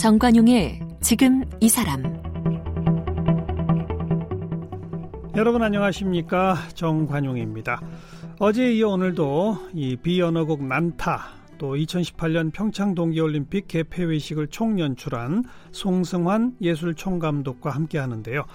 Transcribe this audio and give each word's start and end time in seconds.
정관용의 0.00 0.80
지금 1.02 1.44
이 1.60 1.68
사람 1.68 2.02
여러분 5.36 5.62
안녕하십니까 5.62 6.56
정관용입니다. 6.72 7.82
어제 8.38 8.72
이어 8.72 8.88
오늘도 8.88 9.58
이 9.74 9.96
비언어곡 9.96 10.64
난타 10.64 11.20
또 11.58 11.74
2018년 11.74 12.50
평창 12.50 12.94
동계올림픽 12.94 13.68
개폐회식을 13.68 14.46
총연출한 14.46 15.44
송승환 15.72 16.56
예술총감독과 16.62 17.68
함께 17.68 17.98
하는데요. 17.98 18.46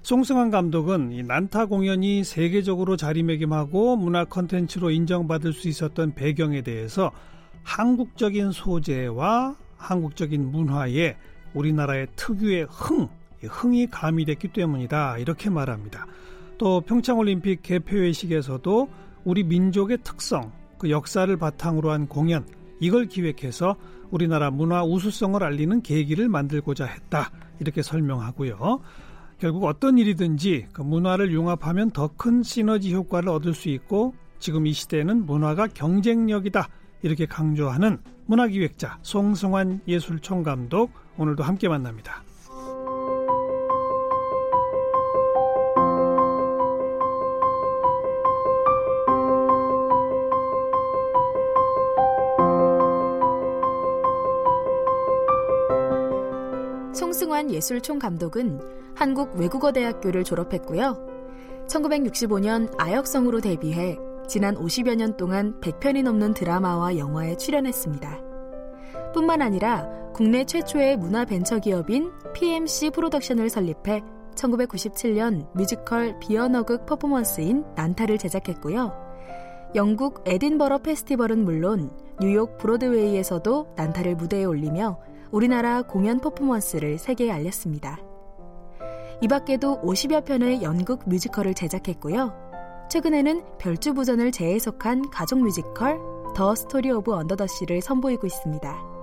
송승환 0.00 0.50
감독은 0.50 1.12
이 1.12 1.22
난타 1.22 1.66
공연이 1.66 2.24
세계적으로 2.24 2.96
자리매김하고 2.96 3.96
문화 3.96 4.24
컨텐츠로 4.24 4.90
인정받을 4.92 5.52
수 5.52 5.68
있었던 5.68 6.14
배경에 6.14 6.62
대해서 6.62 7.12
한국적인 7.64 8.52
소재와 8.52 9.56
한국적인 9.76 10.50
문화에 10.50 11.16
우리나라의 11.54 12.08
특유의 12.16 12.66
흥, 12.70 13.08
흥이 13.42 13.88
가미됐기 13.88 14.48
때문이다. 14.48 15.18
이렇게 15.18 15.50
말합니다. 15.50 16.06
또 16.58 16.80
평창올림픽 16.80 17.62
개폐회식에서도 17.62 18.88
우리 19.24 19.42
민족의 19.44 19.98
특성, 20.02 20.52
그 20.78 20.90
역사를 20.90 21.34
바탕으로 21.36 21.90
한 21.90 22.06
공연, 22.06 22.46
이걸 22.80 23.06
기획해서 23.06 23.76
우리나라 24.10 24.50
문화 24.50 24.84
우수성을 24.84 25.42
알리는 25.42 25.82
계기를 25.82 26.28
만들고자 26.28 26.84
했다. 26.86 27.30
이렇게 27.58 27.82
설명하고요. 27.82 28.80
결국 29.38 29.64
어떤 29.64 29.98
일이든지 29.98 30.68
그 30.72 30.82
문화를 30.82 31.30
융합하면 31.32 31.90
더 31.90 32.08
큰 32.16 32.42
시너지 32.42 32.94
효과를 32.94 33.28
얻을 33.28 33.52
수 33.52 33.68
있고 33.68 34.14
지금 34.38 34.66
이 34.66 34.72
시대에는 34.72 35.26
문화가 35.26 35.66
경쟁력이다 35.66 36.68
이렇게 37.06 37.24
강조하는 37.24 37.98
문화기획자 38.26 38.98
송승환 39.02 39.82
예술총 39.86 40.42
감독 40.42 40.90
오늘도 41.16 41.44
함께 41.44 41.68
만납니다. 41.68 42.24
송승환 56.92 57.52
예술총 57.52 58.00
감독은 58.00 58.60
한국 58.96 59.36
외국어대학교를 59.36 60.24
졸업했고요. 60.24 60.98
1965년 61.68 62.74
아역성으로 62.78 63.40
데뷔해 63.40 63.96
지난 64.28 64.56
50여 64.56 64.96
년 64.96 65.16
동안 65.16 65.60
100편이 65.60 66.02
넘는 66.02 66.34
드라마와 66.34 66.96
영화에 66.98 67.36
출연했습니다. 67.36 68.20
뿐만 69.14 69.40
아니라 69.40 69.88
국내 70.12 70.44
최초의 70.44 70.96
문화 70.96 71.24
벤처 71.24 71.58
기업인 71.58 72.10
PMC 72.34 72.90
프로덕션을 72.90 73.48
설립해 73.48 74.02
1997년 74.34 75.46
뮤지컬 75.54 76.18
비언어극 76.18 76.86
퍼포먼스인 76.86 77.64
난타를 77.76 78.18
제작했고요. 78.18 78.92
영국 79.74 80.22
에딘버러 80.26 80.78
페스티벌은 80.78 81.44
물론 81.44 81.90
뉴욕 82.20 82.58
브로드웨이에서도 82.58 83.74
난타를 83.76 84.16
무대에 84.16 84.44
올리며 84.44 84.98
우리나라 85.30 85.82
공연 85.82 86.20
퍼포먼스를 86.20 86.98
세계에 86.98 87.30
알렸습니다. 87.30 87.98
이 89.20 89.28
밖에도 89.28 89.80
50여 89.82 90.24
편의 90.24 90.62
연극 90.62 91.08
뮤지컬을 91.08 91.54
제작했고요. 91.54 92.45
최근에는 92.88 93.42
별주부전을 93.58 94.30
재해석한 94.30 95.10
가족 95.10 95.40
뮤지컬 95.40 95.98
The 96.34 96.54
Story 96.54 96.90
of 96.90 97.12
Under 97.12 97.35
the 97.35 97.48
Sea를 97.48 97.80
선보이고 97.80 98.26
있습니다. 98.26 98.96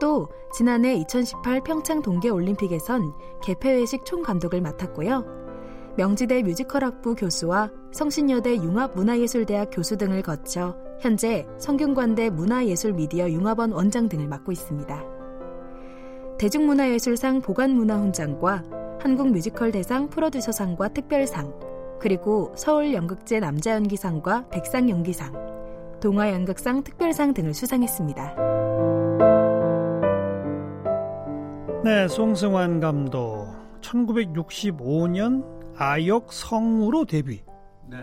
또 0.00 0.28
지난해 0.54 0.94
2018 0.94 1.60
평창 1.62 2.00
동계올림픽에선 2.00 3.12
개폐회식 3.42 4.04
총감독을 4.06 4.60
맡았고요. 4.62 5.24
명지대 5.96 6.42
뮤지컬학부 6.42 7.14
교수와 7.14 7.70
성신여대 7.92 8.56
융합문화예술대학 8.56 9.70
교수 9.72 9.96
등을 9.96 10.22
거쳐 10.22 10.76
현재 11.00 11.46
성균관대 11.58 12.30
문화예술미디어 12.30 13.30
융합원 13.30 13.72
원장 13.72 14.08
등을 14.08 14.26
맡고 14.26 14.52
있습니다. 14.52 15.04
대중문화예술상 16.38 17.42
보관문화훈장과 17.42 18.64
한국뮤지컬 19.02 19.72
대상 19.72 20.08
프로듀서상과 20.08 20.88
특별상, 20.88 21.52
그리고 22.00 22.52
서울연극제 22.56 23.40
남자연기상과 23.40 24.48
백상연기상, 24.48 26.00
동아연극상 26.00 26.82
특별상 26.82 27.34
등을 27.34 27.52
수상했습니다. 27.52 28.36
네, 31.84 32.08
송승환 32.08 32.80
감독 32.80 33.48
1965년 33.82 35.44
아역 35.76 36.32
성우로 36.32 37.04
데뷔. 37.04 37.42
네. 37.88 37.98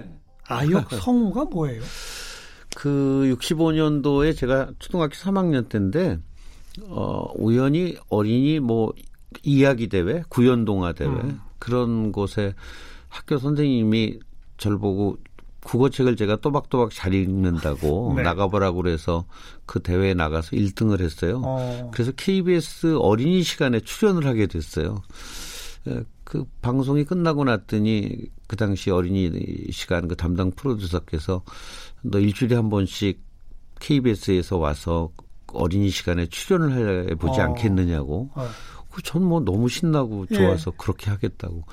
아역 0.48 0.92
성우가 0.94 1.46
뭐예요? 1.46 1.82
그 2.76 3.36
65년도에 3.40 4.36
제가 4.36 4.72
초등학교 4.78 5.14
3학년 5.14 5.68
때인데 5.70 6.20
어 6.88 7.32
우연히 7.36 7.98
어린이 8.10 8.60
뭐 8.60 8.94
이야기 9.44 9.90
대회, 9.90 10.22
구연 10.30 10.66
동화 10.66 10.94
대회 10.94 11.08
음. 11.08 11.42
그런 11.58 12.12
곳에 12.12 12.54
학교 13.10 13.38
선생님이 13.38 14.20
절 14.58 14.78
보고 14.78 15.18
국어책을 15.64 16.16
제가 16.16 16.38
또박또박 16.38 16.92
잘 16.92 17.14
읽는다고 17.14 18.14
네. 18.18 18.24
나가보라고 18.24 18.82
그래서 18.82 19.26
그 19.66 19.82
대회에 19.82 20.14
나가서 20.14 20.52
1등을 20.52 21.02
했어요. 21.02 21.42
어. 21.44 21.92
그래서 21.94 22.12
KBS 22.16 22.98
어린이 23.00 23.44
시간에 23.44 23.80
출연을 23.80 24.26
하게 24.26 24.48
됐어요. 24.48 25.02
그 26.24 26.46
방송이 26.62 27.06
끝나고 27.06 27.46
났더니 27.46 28.26
그 28.48 28.56
당시 28.58 28.92
어린이 28.92 29.32
시간 29.72 30.08
그 30.08 30.16
담당 30.16 30.52
프로듀서께서 30.52 31.42
너 32.02 32.20
일주일에 32.20 32.56
한 32.56 32.70
번씩 32.70 33.22
KBS에서 33.80 34.58
와서 34.58 35.10
어린이 35.54 35.90
시간에 35.90 36.26
출연을 36.26 37.12
해보지 37.12 37.40
어. 37.40 37.44
않겠느냐고. 37.44 38.30
어. 38.36 38.48
전뭐 39.02 39.42
너무 39.42 39.70
신나고 39.70 40.28
예. 40.32 40.36
좋아서 40.36 40.72
예. 40.72 40.76
그렇게 40.78 41.10
하겠다고. 41.10 41.64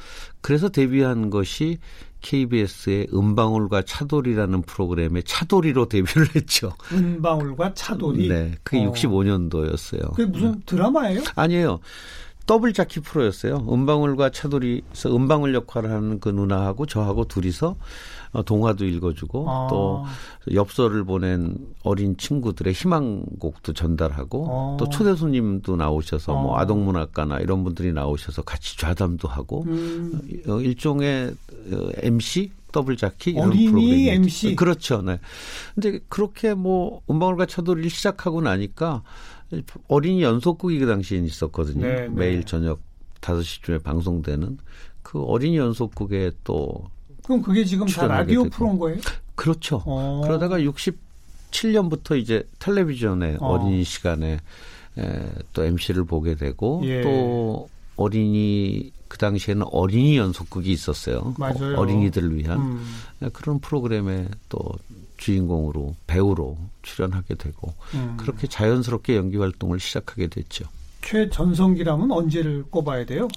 그래서 0.40 0.68
데뷔한 0.68 1.30
것이 1.30 1.78
KBS의 2.20 3.08
은방울과 3.12 3.82
차돌이라는 3.82 4.62
프로그램에 4.62 5.22
차돌이로 5.22 5.88
데뷔를 5.88 6.28
했죠. 6.34 6.72
은방울과 6.92 7.74
차돌이? 7.74 8.28
네. 8.28 8.54
그게 8.62 8.84
어. 8.84 8.92
65년도였어요. 8.92 10.12
그게 10.14 10.24
무슨 10.26 10.62
드라마예요? 10.64 11.22
아니에요. 11.36 11.80
더블 12.46 12.72
자키 12.72 13.00
프로였어요. 13.00 13.66
은방울과 13.70 14.30
차돌이서 14.30 15.14
은방울 15.14 15.54
역할을 15.54 15.90
하는 15.90 16.20
그 16.20 16.28
누나하고 16.28 16.86
저하고 16.86 17.24
둘이서 17.24 17.76
어, 18.32 18.42
동화도 18.42 18.84
읽어주고 18.84 19.48
아. 19.48 19.68
또 19.70 20.04
엽서를 20.52 21.04
보낸 21.04 21.56
어린 21.84 22.16
친구들의 22.16 22.72
희망곡도 22.72 23.72
전달하고 23.72 24.46
아. 24.50 24.76
또 24.78 24.88
초대 24.88 25.14
손님도 25.14 25.76
나오셔서 25.76 26.36
아. 26.36 26.42
뭐 26.42 26.58
아동문학가나 26.58 27.38
이런 27.38 27.64
분들이 27.64 27.92
나오셔서 27.92 28.42
같이 28.42 28.76
좌담도 28.76 29.28
하고 29.28 29.64
음. 29.66 30.20
어, 30.48 30.60
일종의 30.60 31.32
MC 32.02 32.50
어, 32.52 32.64
더블 32.72 32.96
자키 32.96 33.30
이런 33.30 33.50
어린이 33.50 33.70
프로그램이 33.70 34.08
MC 34.08 34.56
그렇죠. 34.56 35.00
네. 35.00 35.20
근데 35.76 36.00
그렇게 36.08 36.54
뭐 36.54 37.02
음방울과 37.08 37.46
차돌이를 37.46 37.88
시작하고 37.88 38.40
나니까 38.42 39.02
어린이 39.88 40.22
연속극이 40.22 40.78
그 40.78 40.86
당시엔 40.86 41.24
있었거든요. 41.24 41.86
네, 41.86 41.94
네. 42.02 42.08
매일 42.08 42.44
저녁 42.44 42.80
5시쯤에 43.20 43.82
방송되는 43.82 44.58
그 45.02 45.22
어린이 45.22 45.56
연속극에 45.56 46.32
또 46.44 46.84
그럼 47.24 47.42
그게 47.42 47.64
지금 47.64 47.86
다 47.86 48.06
라디오 48.06 48.44
되고. 48.44 48.54
프로인 48.54 48.78
거예요? 48.78 48.98
그렇죠. 49.34 49.82
어. 49.86 50.20
그러다가 50.24 50.58
67년부터 50.58 52.18
이제 52.18 52.46
텔레비전에 52.58 53.38
어. 53.40 53.58
린이 53.58 53.84
시간에 53.84 54.40
에, 54.98 55.32
또 55.52 55.64
MC를 55.64 56.04
보게 56.04 56.34
되고 56.34 56.82
예. 56.84 57.02
또 57.02 57.68
어린이 57.96 58.92
그 59.08 59.18
당시에는 59.18 59.66
어린이 59.70 60.16
연속극이 60.16 60.70
있었어요. 60.70 61.34
맞아요. 61.38 61.76
어 61.76 61.84
린이들을 61.84 62.36
위한 62.36 62.58
음. 62.58 63.30
그런 63.32 63.60
프로그램에 63.60 64.28
또 64.48 64.60
주인공으로 65.24 65.94
배우로 66.06 66.58
출연하게 66.82 67.36
되고 67.36 67.72
음. 67.94 68.16
그렇게 68.18 68.46
자연스럽게 68.46 69.16
연기 69.16 69.38
활동을 69.38 69.80
시작하게 69.80 70.26
됐죠. 70.26 70.66
최전성기라면 71.00 72.10
언제를 72.10 72.64
꼽아야 72.70 73.06
돼요? 73.06 73.28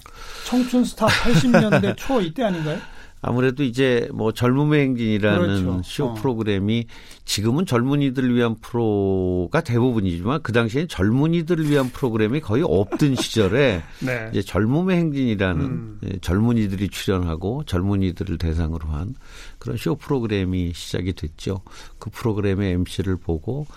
청춘 0.46 0.84
스타 0.84 1.08
80년대 1.08 1.96
초 1.96 2.20
이때 2.20 2.44
아닌가요? 2.44 2.80
아무래도 3.28 3.64
이제 3.64 4.08
뭐 4.14 4.32
젊음의 4.32 4.82
행진이라는 4.82 5.64
그렇죠. 5.66 5.82
쇼 5.84 6.06
어. 6.06 6.14
프로그램이 6.14 6.86
지금은 7.26 7.66
젊은이들을 7.66 8.34
위한 8.34 8.56
프로가 8.62 9.62
대부분이지만 9.62 10.42
그 10.44 10.54
당시에는 10.54 10.88
젊은이들을 10.88 11.70
위한 11.70 11.90
프로그램이 11.90 12.40
거의 12.40 12.64
없던 12.66 13.16
시절에 13.20 13.84
네. 14.00 14.30
이제 14.32 14.42
젊음의 14.42 14.98
행진이라는 14.98 15.62
음. 15.66 16.00
예, 16.06 16.18
젊은이들이 16.22 16.88
출연하고 16.88 17.64
젊은이들을 17.66 18.38
대상으로 18.38 18.88
한 18.88 19.14
그런 19.60 19.76
쇼 19.76 19.96
프로그램이 19.96 20.72
시작이 20.74 21.12
됐죠. 21.14 21.62
그 22.00 22.10
프로그램의 22.10 22.72
MC를 22.72 23.18
보고 23.18 23.68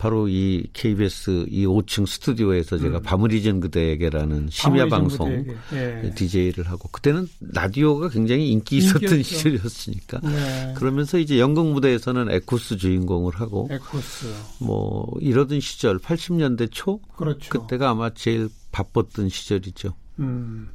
바로 0.00 0.28
이 0.28 0.66
KBS 0.72 1.44
이 1.50 1.66
5층 1.66 2.06
스튜디오에서 2.06 2.78
제가 2.78 2.96
음. 2.96 3.02
밤을 3.02 3.32
잊은 3.34 3.60
그대에게라는 3.60 4.48
심야 4.50 4.88
방송 4.88 5.44
예. 5.74 6.10
DJ를 6.14 6.70
하고 6.70 6.88
그때는 6.88 7.28
라디오가 7.52 8.08
굉장히 8.08 8.50
인기 8.50 8.78
있었던 8.78 9.02
인기였죠. 9.02 9.22
시절이었으니까 9.28 10.20
네. 10.20 10.74
그러면서 10.78 11.18
이제 11.18 11.38
연극 11.38 11.66
무대에서는 11.66 12.30
에코스 12.30 12.78
주인공을 12.78 13.34
하고 13.34 13.68
에코스 13.70 14.32
뭐 14.60 15.06
이러던 15.20 15.60
시절 15.60 15.98
80년대 15.98 16.70
초 16.70 17.00
그렇죠. 17.18 17.50
그때가 17.50 17.90
아마 17.90 18.08
제일 18.08 18.48
바빴던 18.72 19.28
시절이죠. 19.28 19.92
음. 20.20 20.70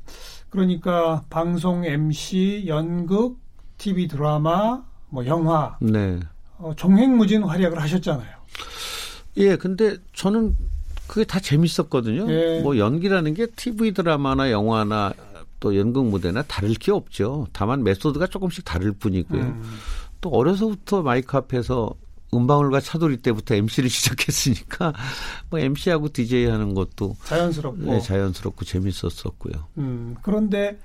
그러니까 0.52 1.24
방송 1.32 1.84
MC, 1.84 2.66
연극, 2.68 3.40
TV 3.80 4.08
드라마, 4.08 4.84
뭐 5.10 5.26
영화 5.26 5.78
네. 5.82 6.20
어, 6.60 6.74
종횡무진 6.76 7.42
활약을 7.42 7.82
하셨잖아요. 7.82 8.36
예, 9.38 9.56
근데 9.56 9.98
저는 10.14 10.56
그게 11.08 11.24
다 11.24 11.40
재밌었거든요. 11.40 12.32
예. 12.32 12.62
뭐 12.62 12.78
연기라는 12.78 13.34
게 13.34 13.46
TV 13.48 13.94
드라마나 13.94 14.52
영화나 14.52 15.14
또 15.60 15.78
연극 15.78 16.06
무대나 16.06 16.44
다를 16.44 16.74
게 16.74 16.92
없죠. 16.92 17.48
다만 17.54 17.84
메소드가 17.84 18.28
조금씩 18.28 18.66
다를 18.66 18.92
뿐이고요. 18.92 19.42
음. 19.42 19.78
또 20.22 20.30
어려서부터 20.30 21.02
마이크 21.02 21.38
앞에서 21.38 21.94
음방울과 22.34 22.82
차돌이 22.82 23.18
때부터 23.18 23.56
MC를 23.56 23.90
시작했으니까 23.90 24.94
뭐 25.50 25.60
MC하고 25.60 26.10
DJ 26.12 26.48
하는 26.48 26.74
것도 26.74 27.16
자연스럽고 27.26 27.92
네, 27.92 28.00
자연스럽고 28.00 28.66
재밌었었고요. 28.66 29.54
음, 29.78 30.16
그런데 30.22 30.78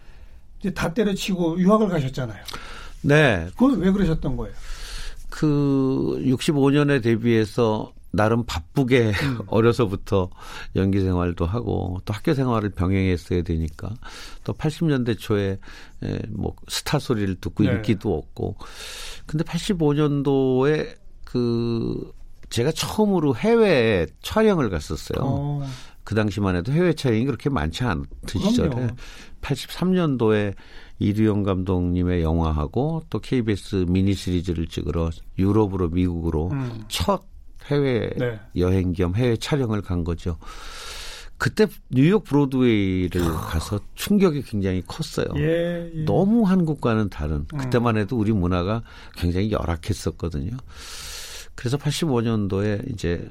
이제 0.61 0.71
다 0.73 0.93
때려치고 0.93 1.59
유학을 1.59 1.89
가셨잖아요. 1.89 2.43
네. 3.03 3.49
그건 3.53 3.81
왜 3.81 3.91
그러셨던 3.91 4.37
거예요? 4.37 4.55
그 5.31 6.23
65년에 6.27 7.03
데뷔해서 7.03 7.93
나름 8.13 8.45
바쁘게 8.45 9.13
음. 9.23 9.39
어려서부터 9.47 10.31
연기 10.77 11.01
생활도 11.01 11.47
하고 11.47 12.01
또 12.05 12.13
학교 12.13 12.35
생활을 12.35 12.71
병행했어야 12.71 13.43
되니까 13.43 13.91
또 14.45 14.53
80년대 14.53 15.19
초에 15.19 15.59
뭐 16.31 16.55
스타 16.69 16.99
소리를 16.99 17.37
듣고 17.37 17.65
네. 17.65 17.73
인기도 17.73 18.17
없고 18.17 18.57
근데 19.27 19.45
85년도에 19.45 20.97
그 21.25 22.13
제가 22.49 22.73
처음으로 22.73 23.37
해외 23.37 24.07
촬영을 24.23 24.71
갔었어요. 24.71 25.19
어. 25.23 25.67
그 26.03 26.17
당시만 26.17 26.57
해도 26.57 26.73
해외 26.73 26.93
촬영이 26.93 27.25
그렇게 27.25 27.49
많지 27.49 27.85
않던 27.85 28.43
시절에 28.43 28.89
83년도에 29.43 30.55
이두영 30.99 31.45
감독님의 31.45 32.23
영화하고 32.23 33.05
또 33.09 33.21
KBS 33.21 33.87
미니 33.89 34.15
시리즈를 34.15 34.67
찍으러 34.67 35.11
유럽으로 35.39 35.89
미국으로 35.89 36.51
음. 36.51 36.85
첫 36.89 37.30
해외 37.71 38.11
네. 38.17 38.41
여행 38.57 38.93
겸 38.93 39.15
해외 39.15 39.37
촬영을 39.37 39.83
간 39.83 40.05
거죠. 40.05 40.39
그때 41.41 41.67
뉴욕 41.89 42.23
브로드웨이를 42.25 43.23
가서 43.23 43.81
충격이 43.95 44.43
굉장히 44.43 44.83
컸어요. 44.87 45.27
예, 45.37 45.91
예. 45.95 46.05
너무 46.05 46.43
한국과는 46.47 47.09
다른 47.09 47.47
그때만 47.47 47.97
해도 47.97 48.19
우리 48.19 48.31
문화가 48.33 48.83
굉장히 49.17 49.51
열악했었거든요. 49.51 50.55
그래서 51.55 51.79
85년도에 51.79 52.93
이제 52.93 53.31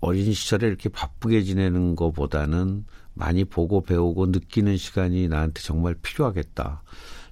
어린 0.00 0.32
시절에 0.32 0.68
이렇게 0.68 0.88
바쁘게 0.88 1.42
지내는 1.42 1.96
것보다는 1.96 2.84
많이 3.14 3.44
보고 3.44 3.82
배우고 3.82 4.26
느끼는 4.26 4.76
시간이 4.76 5.26
나한테 5.26 5.62
정말 5.62 5.96
필요하겠다. 6.00 6.82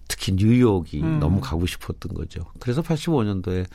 특히 0.08 0.32
뉴욕이 0.32 1.02
음. 1.02 1.20
너무 1.20 1.40
가고 1.40 1.66
싶었던 1.66 2.14
거죠. 2.14 2.44
그래서 2.58 2.82
85년도에 2.82 3.66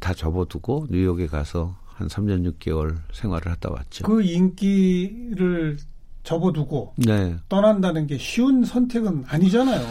다 0.00 0.12
접어두고 0.12 0.88
뉴욕에 0.90 1.26
가서 1.26 1.76
한 1.94 2.08
3년 2.08 2.50
6개월 2.58 2.96
생활을 3.12 3.52
하다 3.52 3.70
왔죠. 3.70 4.04
그 4.04 4.22
인기를 4.22 5.78
접어두고 6.22 6.94
네. 6.96 7.36
떠난다는 7.48 8.06
게 8.06 8.18
쉬운 8.18 8.64
선택은 8.64 9.24
아니잖아요. 9.26 9.84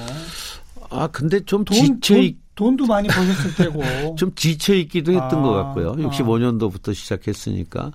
아 0.89 1.07
근데 1.07 1.39
좀 1.41 1.63
돈, 1.63 1.77
지쳐 1.77 2.17
있 2.17 2.37
돈, 2.55 2.75
도 2.75 2.85
많이 2.85 3.07
버셨을 3.07 3.55
테고 3.55 3.81
좀 4.15 4.33
지쳐 4.35 4.73
있기도 4.75 5.13
했던 5.13 5.39
아, 5.39 5.41
것 5.41 5.51
같고요. 5.51 5.93
65년도부터 5.93 6.91
아. 6.91 6.93
시작했으니까 6.93 7.91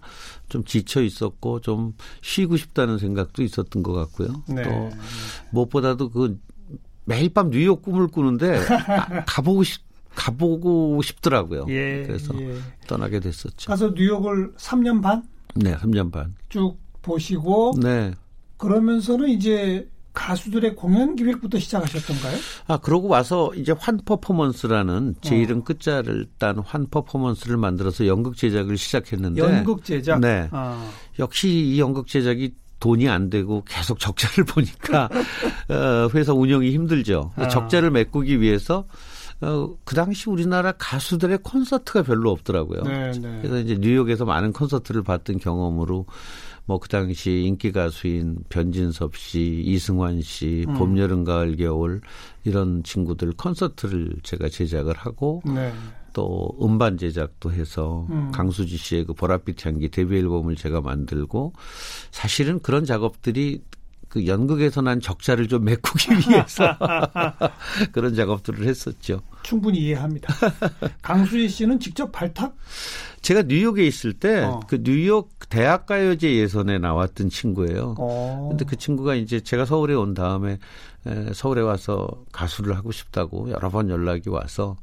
좀 0.48 0.64
지쳐 0.64 1.02
있었고 1.02 1.60
좀 1.60 1.94
쉬고 2.22 2.56
싶다는 2.56 2.98
생각도 2.98 3.42
있었던 3.42 3.82
것 3.82 3.92
같고요. 3.92 4.42
네. 4.48 4.62
또 4.62 4.90
무엇보다도 5.50 6.10
그 6.10 6.38
매일 7.04 7.28
밤 7.32 7.50
뉴욕 7.50 7.82
꿈을 7.82 8.08
꾸는데 8.08 8.58
가 9.26 9.42
보고 9.42 9.62
싶 9.62 9.85
가보고 10.16 11.00
싶더라고요. 11.02 11.66
예, 11.68 12.02
그래서 12.06 12.34
예. 12.40 12.56
떠나게 12.88 13.20
됐었죠. 13.20 13.68
가서 13.68 13.92
뉴욕을 13.94 14.52
3년 14.56 15.02
반? 15.02 15.22
네, 15.54 15.76
3년 15.76 16.10
반. 16.10 16.34
쭉 16.48 16.76
보시고 17.02 17.74
네. 17.80 18.12
그러면서는 18.56 19.28
이제 19.28 19.88
가수들의 20.14 20.74
공연 20.76 21.14
기획부터 21.14 21.58
시작하셨던가요? 21.58 22.38
아, 22.68 22.78
그러고 22.78 23.08
와서 23.08 23.52
이제 23.54 23.74
환 23.78 23.98
퍼포먼스라는 24.02 25.14
제 25.20 25.34
어. 25.34 25.38
이름 25.38 25.62
끝자를 25.62 26.26
딴 26.38 26.56
환 26.66 26.86
퍼포먼스를 26.90 27.58
만들어서 27.58 28.06
연극 28.06 28.36
제작을 28.36 28.78
시작했는데 28.78 29.42
연극 29.42 29.84
제작? 29.84 30.20
네. 30.20 30.48
어. 30.52 30.90
역시 31.18 31.50
이 31.50 31.78
연극 31.78 32.06
제작이 32.08 32.54
돈이 32.80 33.08
안 33.10 33.28
되고 33.28 33.62
계속 33.66 33.98
적자를 33.98 34.44
보니까 34.48 35.10
어, 35.68 36.08
회사 36.14 36.32
운영이 36.32 36.70
힘들죠. 36.72 37.32
어. 37.36 37.48
적자를 37.48 37.90
메꾸기 37.90 38.40
위해서 38.40 38.86
어, 39.40 39.76
그 39.84 39.94
당시 39.94 40.30
우리나라 40.30 40.72
가수들의 40.72 41.38
콘서트가 41.42 42.02
별로 42.02 42.30
없더라고요. 42.30 42.82
네, 42.82 43.12
네. 43.12 43.38
그래서 43.42 43.58
이제 43.58 43.76
뉴욕에서 43.78 44.24
많은 44.24 44.52
콘서트를 44.52 45.02
봤던 45.02 45.38
경험으로 45.38 46.06
뭐 46.66 46.78
그 46.78 46.88
당시 46.88 47.44
인기 47.46 47.72
가수인 47.72 48.38
변진섭 48.48 49.16
씨, 49.16 49.62
이승환 49.64 50.20
씨, 50.20 50.64
음. 50.68 50.74
봄, 50.74 50.98
여름, 50.98 51.24
가을, 51.24 51.56
겨울 51.56 52.00
이런 52.44 52.82
친구들 52.82 53.32
콘서트를 53.32 54.16
제가 54.22 54.48
제작을 54.48 54.94
하고 54.94 55.42
네. 55.44 55.72
또 56.12 56.56
음반 56.60 56.98
제작도 56.98 57.52
해서 57.52 58.06
음. 58.10 58.30
강수지 58.32 58.76
씨의 58.76 59.04
그 59.04 59.14
보랏빛 59.14 59.64
향기 59.64 59.88
데뷔 59.88 60.18
앨범을 60.18 60.56
제가 60.56 60.80
만들고 60.80 61.52
사실은 62.10 62.58
그런 62.60 62.84
작업들이 62.84 63.62
그 64.08 64.26
연극에서 64.26 64.80
난 64.80 65.00
적자를 65.00 65.48
좀 65.48 65.64
메꾸기 65.64 66.10
위해서 66.28 66.76
그런 67.92 68.14
작업들을 68.14 68.66
했었죠. 68.66 69.20
충분히 69.42 69.78
이해합니다. 69.80 70.34
강수희 71.02 71.48
씨는 71.48 71.80
직접 71.80 72.12
발탁? 72.12 72.56
제가 73.22 73.42
뉴욕에 73.42 73.86
있을 73.86 74.12
때그 74.12 74.46
어. 74.46 74.60
그 74.68 74.82
뉴욕 74.82 75.30
대학가요제 75.48 76.34
예선에 76.36 76.78
나왔던 76.78 77.30
친구예요. 77.30 77.94
어. 77.98 78.48
근데 78.50 78.64
그 78.64 78.76
친구가 78.76 79.14
이제 79.14 79.40
제가 79.40 79.64
서울에 79.64 79.94
온 79.94 80.14
다음에 80.14 80.58
서울에 81.34 81.60
와서 81.60 82.08
가수를 82.32 82.76
하고 82.76 82.92
싶다고 82.92 83.50
여러 83.50 83.68
번 83.70 83.90
연락이 83.90 84.28
와서 84.28 84.76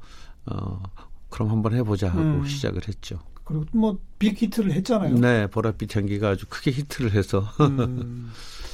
어 0.45 0.81
그럼 1.29 1.49
한번 1.49 1.73
해보자 1.73 2.09
하고 2.09 2.19
음. 2.19 2.45
시작을 2.45 2.87
했죠. 2.87 3.19
그리고 3.43 3.65
뭐 3.73 3.97
빅히트를 4.19 4.71
했잖아요. 4.71 5.15
네, 5.15 5.47
보랏빛 5.47 5.95
향기가 5.95 6.29
아주 6.29 6.45
크게 6.47 6.71
히트를 6.71 7.11
해서. 7.13 7.39
음. 7.61 8.31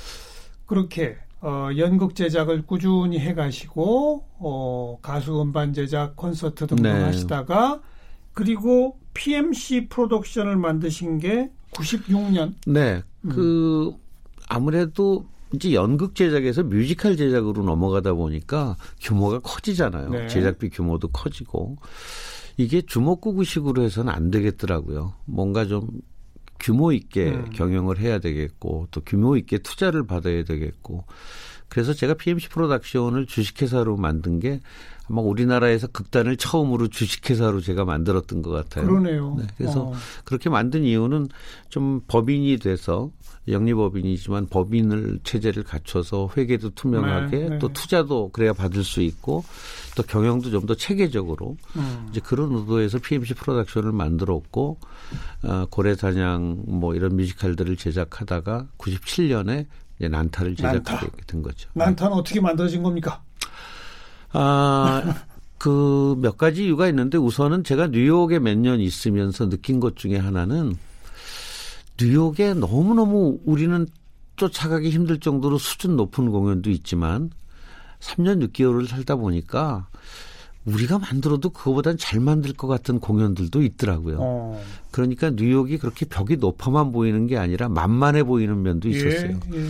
그렇게 0.70 1.18
어, 1.42 1.70
연극 1.78 2.14
제작을 2.14 2.62
꾸준히 2.68 3.18
해가시고 3.18 4.24
어, 4.38 5.00
가수 5.02 5.42
음반 5.42 5.74
제작 5.74 6.16
콘서트 6.16 6.68
등등 6.68 6.84
네. 6.84 7.04
하시다가 7.06 7.82
그리고 8.34 9.00
PMC 9.16 9.88
프로덕션을 9.90 10.58
만드신 10.58 11.18
게 11.18 11.50
96년. 11.72 12.54
네. 12.68 13.02
음. 13.22 13.30
그 13.30 13.96
아무래도 14.48 15.26
이제 15.56 15.74
연극 15.74 16.14
제작에서 16.14 16.62
뮤지컬 16.62 17.18
제작으로 17.18 17.64
넘어가다 17.64 18.14
보니까 18.14 18.78
규모가 19.02 19.40
커지잖아요. 19.40 20.10
네. 20.10 20.28
제작비 20.28 20.70
규모도 20.70 21.08
커지고 21.08 21.78
이게 22.58 22.84
주먹구구식으로 22.84 23.82
해서는 23.82 24.14
안 24.14 24.30
되겠더라고요. 24.30 25.14
뭔가 25.26 25.66
좀 25.66 25.88
규모 26.60 26.92
있게 26.92 27.30
음. 27.32 27.50
경영을 27.52 28.00
해야 28.00 28.20
되겠고 28.20 28.88
또 28.92 29.02
규모 29.02 29.38
있게 29.38 29.60
투자를 29.60 30.06
받아야 30.06 30.44
되겠고 30.44 31.06
그래서 31.70 31.94
제가 31.94 32.16
PMC 32.16 32.50
프로덕션을 32.50 33.28
주식회사로 33.28 33.96
만든 33.98 34.40
게 34.40 34.60
아마 35.10 35.22
우리나라에서 35.22 35.88
극단을 35.88 36.38
처음으로 36.38 36.88
주식회사로 36.88 37.62
제가 37.62 37.84
만들었던 37.86 38.42
것 38.42 38.52
같아요. 38.52 38.86
그러네요. 38.86 39.36
네, 39.40 39.48
그래서 39.58 39.88
어. 39.88 39.94
그렇게 40.24 40.50
만든 40.50 40.84
이유는 40.84 41.30
좀 41.70 42.02
법인이 42.08 42.58
돼서 42.58 43.10
영리법인이지만 43.48 44.48
법인을 44.48 45.22
체제를 45.24 45.64
갖춰서 45.64 46.30
회계도 46.38 46.72
투명하게 46.72 47.38
네, 47.38 47.50
네. 47.50 47.60
또 47.60 47.70
투자도 47.74 48.30
그래야 48.30 48.54
받을 48.54 48.84
수 48.84 49.02
있고 49.02 49.44
또 49.96 50.04
경영도 50.04 50.52
좀 50.52 50.60
더 50.70 50.76
체계적으로 50.76 51.58
음. 51.78 52.08
이제 52.12 52.20
그런 52.20 52.54
의도에서 52.54 53.00
PMC 53.00 53.34
프로덕션을 53.36 53.92
만들었고 53.92 54.78
어, 55.46 55.66
고래사냥 55.72 56.64
뭐 56.68 56.94
이런 56.94 57.16
뮤지컬들을 57.16 57.76
제작하다가 57.76 58.68
97년에 58.78 59.66
이제 59.98 60.08
난타를 60.10 60.56
제작하게 60.56 61.08
난타. 61.08 61.08
된 61.26 61.42
거죠. 61.42 61.70
난타는 61.74 62.14
어떻게 62.16 62.40
만들어진 62.40 62.84
겁니까? 62.84 63.24
아, 64.32 65.16
그 65.58 66.16
몇 66.20 66.38
가지 66.38 66.66
이유가 66.66 66.88
있는데 66.88 67.18
우선은 67.18 67.64
제가 67.64 67.88
뉴욕에 67.88 68.40
몇 68.40 68.58
년 68.58 68.80
있으면서 68.80 69.50
느낀 69.50 69.80
것 69.80 69.96
중에 69.96 70.18
하나는 70.18 70.76
뉴욕에 72.00 72.54
너무너무 72.54 73.40
우리는 73.46 73.86
쫓아가기 74.38 74.90
힘들 74.90 75.20
정도로 75.20 75.58
수준 75.58 75.98
높은 75.98 76.32
공연도 76.32 76.70
있지만 76.70 77.30
3년 78.00 78.48
6개월을 78.48 78.88
살다 78.88 79.18
보니까 79.18 79.88
우리가 80.66 81.00
만들어도 81.00 81.50
그거보단 81.50 81.98
잘 81.98 82.20
만들 82.22 82.54
것 82.54 82.68
같은 82.68 83.00
공연들도 83.00 83.62
있더라고요. 83.64 84.18
어. 84.22 84.64
그러니까 84.92 85.30
뉴욕이 85.32 85.78
그렇게 85.78 86.06
벽이 86.06 86.38
높아만 86.38 86.92
보이는 86.94 87.28
게 87.28 87.38
아니라 87.38 87.68
만만해 87.70 88.24
보이는 88.24 88.62
면도 88.62 88.90
예, 88.90 88.96
있었어요. 88.96 89.40
예, 89.54 89.58
예. 89.58 89.66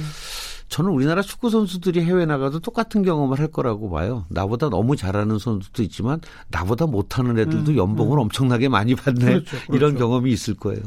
저는 0.70 0.92
우리나라 0.92 1.22
축구 1.22 1.50
선수들이 1.50 2.04
해외 2.04 2.26
나가도 2.26 2.60
똑같은 2.60 3.04
경험을 3.04 3.40
할 3.40 3.48
거라고 3.48 3.90
봐요. 3.90 4.26
나보다 4.30 4.70
너무 4.70 4.96
잘하는 4.96 5.40
선수도 5.40 5.82
있지만 5.84 6.22
나보다 6.50 6.86
못하는 6.86 7.38
애들도 7.40 7.72
음, 7.72 7.78
연봉을 7.78 8.18
음. 8.18 8.22
엄청나게 8.24 8.70
많이 8.70 8.96
받네. 8.96 9.26
그렇죠, 9.26 9.50
그렇죠. 9.50 9.74
이런 9.74 9.98
경험이 9.98 10.32
있을 10.32 10.54
거예요. 10.54 10.82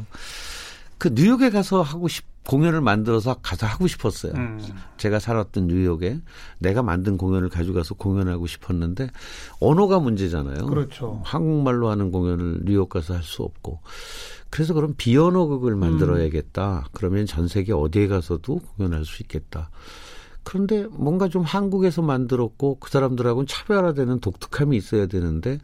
그 0.97 1.09
뉴욕에 1.13 1.49
가서 1.49 1.81
하고 1.81 2.07
싶 2.07 2.25
공연을 2.45 2.81
만들어서 2.81 3.35
가서 3.35 3.65
하고 3.65 3.87
싶었어요. 3.87 4.33
음. 4.33 4.59
제가 4.97 5.19
살았던 5.19 5.67
뉴욕에 5.67 6.19
내가 6.59 6.83
만든 6.83 7.17
공연을 7.17 7.49
가져가서 7.49 7.95
공연하고 7.95 8.47
싶었는데 8.47 9.09
언어가 9.59 9.99
문제잖아요. 9.99 10.65
그렇죠. 10.65 11.21
한국말로 11.23 11.89
하는 11.89 12.11
공연을 12.11 12.61
뉴욕 12.65 12.89
가서 12.89 13.13
할 13.13 13.23
수 13.23 13.43
없고 13.43 13.79
그래서 14.49 14.73
그럼 14.73 14.93
비언어극을 14.97 15.75
만들어야겠다. 15.75 16.83
음. 16.85 16.89
그러면 16.91 17.25
전 17.25 17.47
세계 17.47 17.71
어디에 17.73 18.07
가서도 18.07 18.59
공연할 18.59 19.05
수 19.05 19.23
있겠다. 19.23 19.71
그런데 20.43 20.85
뭔가 20.91 21.29
좀 21.29 21.41
한국에서 21.41 22.01
만들었고 22.01 22.79
그 22.79 22.91
사람들하고는 22.91 23.47
차별화되는 23.47 24.19
독특함이 24.19 24.75
있어야 24.75 25.07
되는데 25.07 25.59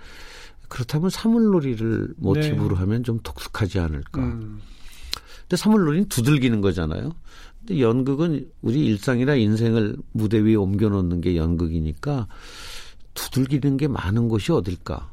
그렇다면 0.70 1.10
사물놀이를 1.10 2.14
모티브로 2.18 2.70
네. 2.70 2.76
하면 2.76 3.04
좀 3.04 3.20
독특하지 3.22 3.80
않을까. 3.80 4.22
음. 4.22 4.62
근데 5.50 5.58
사물놀이는 5.58 6.10
두들기는 6.10 6.62
거잖아요. 6.62 7.12
근데 7.60 7.82
연극은 7.82 8.52
우리 8.62 8.86
일상이나 8.86 9.34
인생을 9.34 9.98
무대 10.12 10.38
위에 10.38 10.54
옮겨놓는 10.54 11.22
게 11.22 11.36
연극이니까 11.36 12.28
두들기는 13.16 13.78
게 13.78 13.88
많은 13.88 14.30
곳이 14.30 14.52
어딜까? 14.52 15.10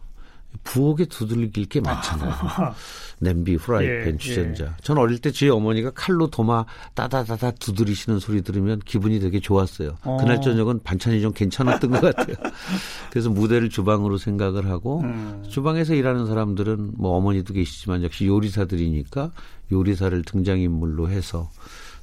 부엌에 0.65 1.07
두들길 1.07 1.67
게 1.67 1.81
많잖아요. 1.81 2.33
냄비, 3.19 3.55
후라이팬, 3.55 4.15
예, 4.15 4.17
주전자. 4.19 4.65
예. 4.67 4.71
전 4.83 4.99
어릴 4.99 5.19
때제 5.19 5.49
어머니가 5.49 5.91
칼로 5.95 6.29
도마 6.29 6.67
따다다다 6.95 7.53
두드리시는 7.53 8.19
소리 8.19 8.43
들으면 8.43 8.81
기분이 8.85 9.21
되게 9.21 9.41
좋았어요. 9.41 9.97
어. 10.03 10.19
그날 10.19 10.41
저녁은 10.41 10.81
반찬이 10.83 11.23
좀 11.23 11.33
괜찮았던 11.33 11.91
것 11.91 12.01
같아요. 12.01 12.37
그래서 13.11 13.31
무대를 13.31 13.71
주방으로 13.71 14.19
생각을 14.19 14.69
하고 14.69 15.01
음. 15.01 15.45
주방에서 15.49 15.95
일하는 15.95 16.27
사람들은 16.27 16.93
뭐 16.97 17.17
어머니도 17.17 17.55
계시지만 17.55 18.03
역시 18.03 18.27
요리사들이니까 18.27 19.33
요리사를 19.73 20.23
등장인물로 20.23 21.09
해서 21.09 21.51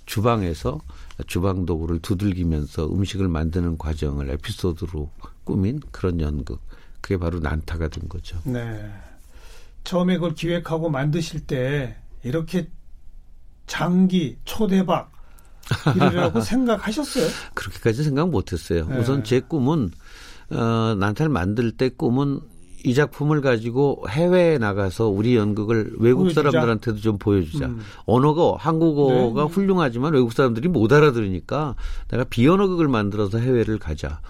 주방에서 0.06 0.82
주방 1.28 1.66
도구를 1.66 2.00
두들기면서 2.00 2.88
음식을 2.88 3.28
만드는 3.28 3.78
과정을 3.78 4.30
에피소드로 4.32 5.10
꾸민 5.44 5.80
그런 5.92 6.20
연극. 6.20 6.60
그게 7.04 7.18
바로 7.18 7.40
난타가 7.40 7.90
된 7.90 8.08
거죠. 8.08 8.38
네. 8.46 8.90
처음에 9.84 10.16
그걸 10.16 10.34
기획하고 10.34 10.90
만드실 10.90 11.42
때 11.42 11.98
이렇게 12.24 12.70
장기 13.68 14.38
초대박 14.46 15.12
이러라고 15.96 16.40
생각하셨어요? 16.42 17.28
그렇게까지 17.54 18.06
생각 18.06 18.30
못했어요. 18.30 18.88
네. 18.88 18.98
우선 18.98 19.26
제 19.26 19.42
꿈은 19.42 19.92
어, 20.52 20.96
난타를 20.98 21.30
만들 21.30 21.74
때 21.74 21.90
꿈은 21.90 22.40
이 22.86 22.94
작품을 22.94 23.42
가지고 23.42 24.06
해외에 24.10 24.58
나가서 24.58 25.08
우리 25.08 25.36
연극을 25.36 25.96
외국 26.00 26.24
보여주자. 26.24 26.42
사람들한테도 26.42 27.00
좀 27.00 27.18
보여주자. 27.18 27.66
음. 27.66 27.82
언어가 28.06 28.56
한국어가 28.58 29.46
네. 29.46 29.50
훌륭하지만 29.50 30.14
외국 30.14 30.32
사람들이 30.32 30.70
못 30.70 30.92
알아들으니까 30.92 31.76
내가 32.10 32.24
비언어극을 32.24 32.88
만들어서 32.88 33.40
해외를 33.40 33.78
가자. 33.78 34.22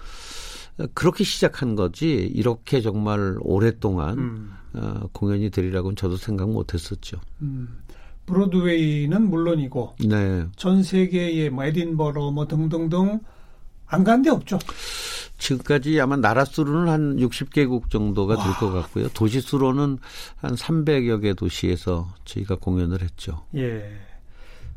그렇게 0.94 1.22
시작한 1.24 1.74
거지 1.76 2.10
이렇게 2.34 2.80
정말 2.80 3.36
오랫동안 3.40 4.18
음. 4.18 4.50
어, 4.74 5.08
공연이 5.12 5.50
되리라고는 5.50 5.94
저도 5.96 6.16
생각 6.16 6.50
못했었죠. 6.50 7.18
음. 7.42 7.78
브로드웨이는 8.26 9.28
물론이고 9.28 9.96
네. 10.08 10.46
전 10.56 10.82
세계의 10.82 11.50
뭐 11.50 11.64
에딘버러 11.64 12.30
뭐 12.30 12.46
등등등 12.48 13.20
안 13.86 14.02
간 14.02 14.22
데 14.22 14.30
없죠. 14.30 14.58
지금까지 15.36 16.00
아마 16.00 16.16
나라 16.16 16.44
수로는 16.44 16.90
한 16.90 17.16
60개국 17.16 17.90
정도가 17.90 18.36
될 18.42 18.52
것 18.54 18.72
같고요. 18.72 19.08
도시 19.10 19.40
수로는 19.40 19.98
한 20.36 20.54
300여 20.54 21.20
개 21.22 21.34
도시에서 21.34 22.08
저희가 22.24 22.56
공연을 22.56 23.02
했죠. 23.02 23.44
예. 23.54 23.84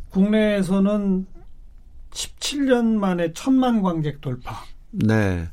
국내에서는 0.09 1.25
17년 2.11 2.95
만에 2.97 3.31
천만 3.33 3.81
관객 3.81 4.19
돌파. 4.19 4.61
네. 4.91 5.47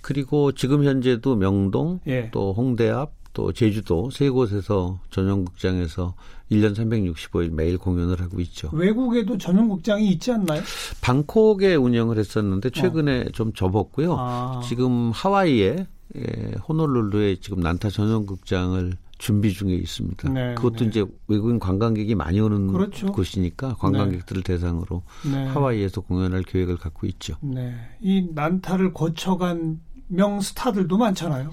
그리고 0.00 0.52
지금 0.52 0.84
현재도 0.84 1.36
명동, 1.36 2.00
예. 2.06 2.30
또 2.32 2.52
홍대 2.52 2.90
앞, 2.90 3.12
또 3.32 3.52
제주도 3.52 4.10
세 4.10 4.28
곳에서 4.28 4.98
전용극장에서 5.10 6.14
1년 6.50 6.74
365일 6.76 7.52
매일 7.52 7.78
공연을 7.78 8.20
하고 8.20 8.40
있죠. 8.40 8.68
외국에도 8.72 9.38
전용극장이 9.38 10.08
있지 10.10 10.32
않나요? 10.32 10.60
방콕에 11.00 11.74
운영을 11.74 12.18
했었는데 12.18 12.70
최근에 12.70 13.20
어. 13.20 13.24
좀 13.32 13.52
접었고요. 13.54 14.16
아. 14.18 14.60
지금 14.68 15.10
하와이에 15.12 15.86
예, 16.14 16.54
호놀룰루에 16.68 17.36
지금 17.36 17.60
난타 17.60 17.88
전용극장을 17.88 18.92
준비 19.22 19.52
중에 19.52 19.72
있습니다. 19.74 20.30
네, 20.30 20.54
그것도 20.56 20.78
네. 20.78 20.86
이제 20.86 21.04
외국인 21.28 21.60
관광객이 21.60 22.16
많이 22.16 22.40
오는 22.40 22.66
그렇죠. 22.66 23.06
곳이니까 23.12 23.76
관광객들을 23.76 24.42
네. 24.42 24.54
대상으로 24.54 25.04
네. 25.24 25.46
하와이에서 25.46 26.00
공연할 26.00 26.42
계획을 26.42 26.76
갖고 26.76 27.06
있죠. 27.06 27.36
네. 27.40 27.72
이 28.00 28.26
난타를 28.34 28.92
거쳐간 28.92 29.78
명 30.08 30.40
스타들도 30.40 30.98
많잖아요. 30.98 31.52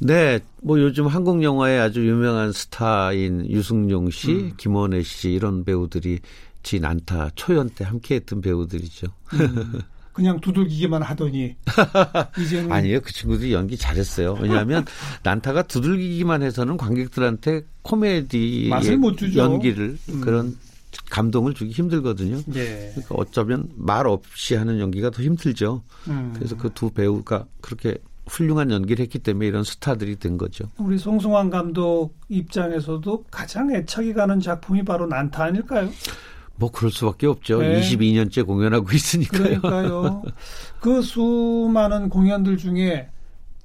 네, 0.00 0.40
뭐 0.60 0.80
요즘 0.80 1.06
한국 1.06 1.40
영화의 1.40 1.78
아주 1.78 2.04
유명한 2.04 2.50
스타인 2.50 3.48
유승용 3.48 4.10
씨, 4.10 4.32
음. 4.32 4.52
김원혜 4.56 5.04
씨 5.04 5.30
이런 5.30 5.64
배우들이 5.64 6.18
지 6.64 6.80
난타 6.80 7.30
초연 7.36 7.68
때 7.68 7.84
함께했던 7.84 8.40
배우들이죠. 8.40 9.06
음. 9.34 9.82
그냥 10.18 10.40
두들기기만 10.40 11.00
하더니 11.00 11.54
이제는 12.36 12.72
아니에요. 12.72 13.00
그 13.02 13.12
친구들이 13.12 13.52
연기 13.52 13.76
잘했어요. 13.76 14.36
왜냐하면 14.40 14.84
난타가 15.22 15.62
두들기기만 15.62 16.42
해서는 16.42 16.76
관객들한테 16.76 17.62
코미디 17.82 18.68
연기를 19.36 19.96
음. 20.08 20.20
그런 20.20 20.56
감동을 21.08 21.54
주기 21.54 21.70
힘들거든요. 21.70 22.38
예. 22.56 22.90
그러니까 22.96 23.14
어쩌면 23.14 23.68
말 23.76 24.08
없이 24.08 24.56
하는 24.56 24.80
연기가 24.80 25.10
더 25.10 25.22
힘들죠. 25.22 25.84
음. 26.08 26.32
그래서 26.34 26.56
그 26.56 26.68
두 26.74 26.90
배우가 26.90 27.46
그렇게 27.60 27.96
훌륭한 28.26 28.72
연기를 28.72 29.04
했기 29.04 29.20
때문에 29.20 29.46
이런 29.46 29.62
스타들이 29.62 30.16
된 30.16 30.36
거죠. 30.36 30.64
우리 30.78 30.98
송승환 30.98 31.48
감독 31.48 32.12
입장에서도 32.28 33.24
가장 33.30 33.72
애착이 33.72 34.14
가는 34.14 34.40
작품이 34.40 34.82
바로 34.82 35.06
난타 35.06 35.44
아닐까요? 35.44 35.88
뭐 36.58 36.70
그럴 36.70 36.90
수밖에 36.90 37.26
없죠. 37.26 37.60
네. 37.60 37.80
22년째 37.80 38.44
공연하고 38.46 38.90
있으니까요. 38.92 39.60
그러니까요. 39.60 40.22
그 40.80 41.02
수많은 41.02 42.08
공연들 42.08 42.56
중에 42.56 43.08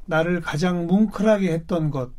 나를 0.05 0.41
가장 0.41 0.85
뭉클하게 0.88 1.51
했던 1.51 1.89
것 1.91 2.09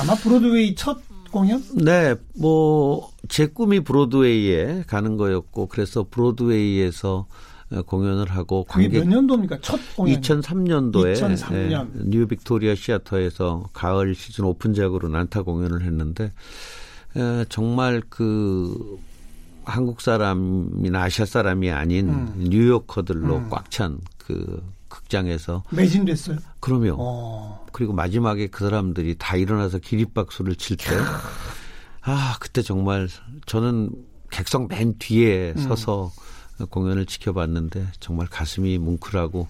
아마 0.00 0.14
브로드웨이 0.14 0.74
첫 0.74 0.98
공연? 1.30 1.62
네, 1.74 2.14
뭐 2.38 3.10
제 3.30 3.46
꿈이 3.46 3.78
브로드웨이에 3.80 4.84
가는 4.88 5.16
거였고 5.16 5.68
그래서 5.68 6.04
브로드웨이에서 6.10 7.26
공연을 7.86 8.26
하고 8.30 8.64
그게 8.64 8.88
몇 8.88 9.06
년도입니까? 9.06 9.58
첫 9.60 9.78
공연? 9.94 10.20
2003년도에 10.20 11.14
2003년. 11.14 11.88
네, 11.92 12.02
New 12.06 12.26
Victoria 12.26 12.74
Theater에서 12.74 13.68
가을 13.72 14.16
시즌 14.16 14.44
오픈작으로 14.46 15.08
난타 15.08 15.42
공연을 15.42 15.82
했는데 15.82 16.32
에, 17.16 17.44
정말 17.48 18.02
그 18.08 18.98
한국 19.70 20.00
사람이나 20.00 21.02
아시아 21.02 21.24
사람이 21.24 21.70
아닌 21.70 22.08
음. 22.08 22.34
뉴요커들로 22.48 23.36
음. 23.36 23.50
꽉찬 23.50 24.00
그 24.18 24.62
극장에서 24.88 25.62
매진됐어요. 25.70 26.38
그럼요. 26.58 26.96
어. 26.98 27.66
그리고 27.72 27.92
마지막에 27.92 28.48
그 28.48 28.64
사람들이 28.64 29.16
다 29.18 29.36
일어나서 29.36 29.78
기립박수를 29.78 30.56
칠 30.56 30.76
때, 30.76 30.86
아 32.02 32.36
그때 32.40 32.62
정말 32.62 33.08
저는 33.46 33.90
객석 34.30 34.68
맨 34.68 34.98
뒤에 34.98 35.54
음. 35.56 35.62
서서 35.62 36.12
공연을 36.70 37.06
지켜봤는데 37.06 37.86
정말 38.00 38.26
가슴이 38.26 38.78
뭉클하고 38.78 39.48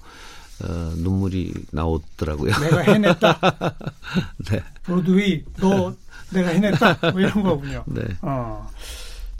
어, 0.63 0.93
눈물이 0.97 1.55
나오더라고요. 1.73 2.53
내가 2.59 2.81
해냈다. 2.83 3.41
네. 4.51 4.63
브로드웨이, 4.83 5.45
너 5.57 5.95
내가 6.31 6.51
해냈다. 6.51 6.99
뭐 7.13 7.21
이런 7.21 7.43
거군요. 7.43 7.83
네. 7.87 8.03
어. 8.21 8.69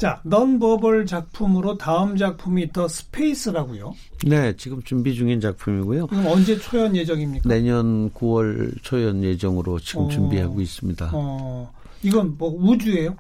자, 0.01 0.19
넌버벌 0.25 1.05
작품으로 1.05 1.77
다음 1.77 2.17
작품이 2.17 2.73
더 2.73 2.89
스페이스라고요? 2.89 3.95
네, 4.25 4.57
지금 4.57 4.83
준비 4.83 5.15
중인 5.15 5.43
작품이고요. 5.43 6.07
그럼 6.07 6.27
언제 6.27 6.57
초연 6.59 6.97
예정입니까? 6.97 7.47
내년 7.47 8.11
9월 8.13 8.83
초연 8.83 9.23
예정으로 9.23 9.79
지금 9.79 10.05
어, 10.05 10.09
준비하고 10.09 10.63
있습니다. 10.63 11.11
어, 11.13 11.71
이건 12.03 12.39
뭐 12.39 12.51
우주예요? 12.51 13.15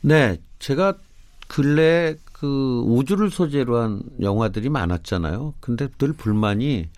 네, 0.00 0.38
제가 0.58 0.94
근래 1.48 2.16
그 2.32 2.82
우주를 2.86 3.30
소재로 3.30 3.76
한 3.76 4.00
영화들이 4.18 4.70
많았잖아요. 4.70 5.52
근데 5.60 5.86
늘 5.98 6.14
불만이 6.14 6.88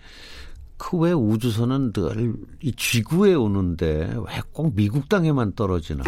그 0.79 0.97
왜 0.97 1.11
우주선은 1.11 1.91
늘 1.93 2.33
이 2.61 2.71
지구에 2.75 3.33
오는데 3.35 4.13
왜 4.15 4.41
꼭 4.53 4.73
미국 4.75 5.07
땅에만 5.09 5.53
떨어지나? 5.55 6.03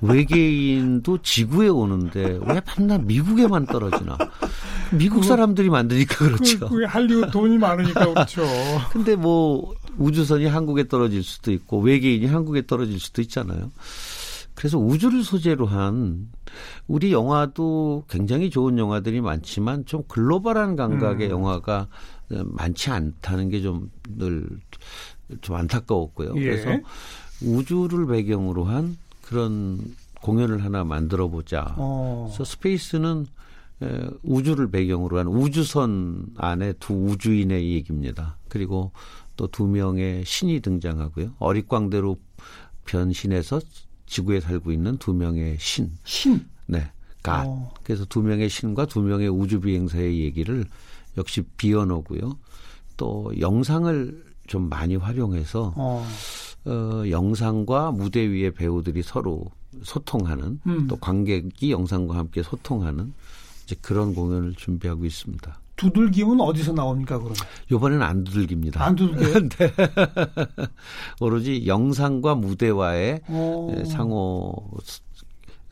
외계인도 0.00 1.18
지구에 1.22 1.68
오는데 1.68 2.38
왜 2.46 2.60
밤낮 2.60 3.02
미국에만 3.04 3.66
떨어지나? 3.66 4.16
미국 4.92 5.24
사람들이 5.24 5.68
만드니까 5.70 6.14
그렇죠. 6.16 6.58
그, 6.60 6.68
그 6.68 6.84
할리우드 6.84 7.30
돈이 7.30 7.58
많으니까 7.58 8.06
그렇죠. 8.14 8.42
근데 8.90 9.16
뭐 9.16 9.74
우주선이 9.98 10.46
한국에 10.46 10.88
떨어질 10.88 11.22
수도 11.22 11.52
있고 11.52 11.80
외계인이 11.80 12.26
한국에 12.26 12.66
떨어질 12.66 12.98
수도 13.00 13.20
있잖아요. 13.22 13.70
그래서 14.58 14.76
우주를 14.76 15.22
소재로 15.22 15.66
한 15.66 16.30
우리 16.88 17.12
영화도 17.12 18.06
굉장히 18.08 18.50
좋은 18.50 18.76
영화들이 18.76 19.20
많지만 19.20 19.86
좀 19.86 20.02
글로벌한 20.08 20.74
감각의 20.74 21.28
음. 21.28 21.30
영화가 21.30 21.86
많지 22.28 22.90
않다는 22.90 23.50
게 23.50 23.60
좀늘좀 23.62 25.54
안타까웠고요. 25.54 26.32
예. 26.38 26.40
그래서 26.40 26.70
우주를 27.40 28.08
배경으로 28.08 28.64
한 28.64 28.98
그런 29.22 29.94
공연을 30.22 30.64
하나 30.64 30.82
만들어 30.82 31.28
보자. 31.28 31.76
어. 31.76 32.26
그래서 32.26 32.42
Space는 32.42 33.26
우주를 34.24 34.72
배경으로 34.72 35.20
한 35.20 35.28
우주선 35.28 36.26
안에 36.36 36.72
두 36.80 36.94
우주인의 36.94 37.74
얘기입니다. 37.74 38.36
그리고 38.48 38.90
또 39.36 39.46
두 39.46 39.68
명의 39.68 40.24
신이 40.24 40.58
등장하고요. 40.58 41.34
어릿광대로 41.38 42.18
변신해서 42.86 43.60
지구에 44.08 44.40
살고 44.40 44.72
있는 44.72 44.96
두 44.98 45.12
명의 45.12 45.56
신. 45.60 45.92
신? 46.04 46.44
네. 46.66 46.90
God. 47.22 47.44
어. 47.46 47.72
그래서 47.84 48.04
두 48.06 48.22
명의 48.22 48.48
신과 48.48 48.86
두 48.86 49.00
명의 49.02 49.28
우주 49.28 49.60
비행사의 49.60 50.20
얘기를 50.20 50.64
역시 51.16 51.42
비언어고요. 51.56 52.36
또 52.96 53.32
영상을 53.38 54.24
좀 54.46 54.68
많이 54.68 54.96
활용해서 54.96 55.74
어. 55.76 56.06
어, 56.64 57.02
영상과 57.08 57.92
무대 57.92 58.20
위의 58.28 58.52
배우들이 58.52 59.02
서로 59.02 59.44
소통하는 59.82 60.60
음. 60.66 60.86
또 60.86 60.96
관객이 60.96 61.70
영상과 61.70 62.16
함께 62.16 62.42
소통하는 62.42 63.12
이제 63.64 63.76
그런 63.80 64.14
공연을 64.14 64.54
준비하고 64.54 65.04
있습니다. 65.04 65.60
두들김은 65.78 66.40
어디서 66.40 66.72
나옵니까 66.72 67.16
그러면? 67.18 67.36
이번에는 67.70 68.02
안 68.02 68.24
두들깁니다. 68.24 68.84
안 68.84 68.94
두들겨요? 68.94 69.48
네. 69.48 69.72
오로지 71.20 71.66
영상과 71.66 72.34
무대와의 72.34 73.22
오. 73.30 73.72
예, 73.74 73.84
상호 73.84 74.54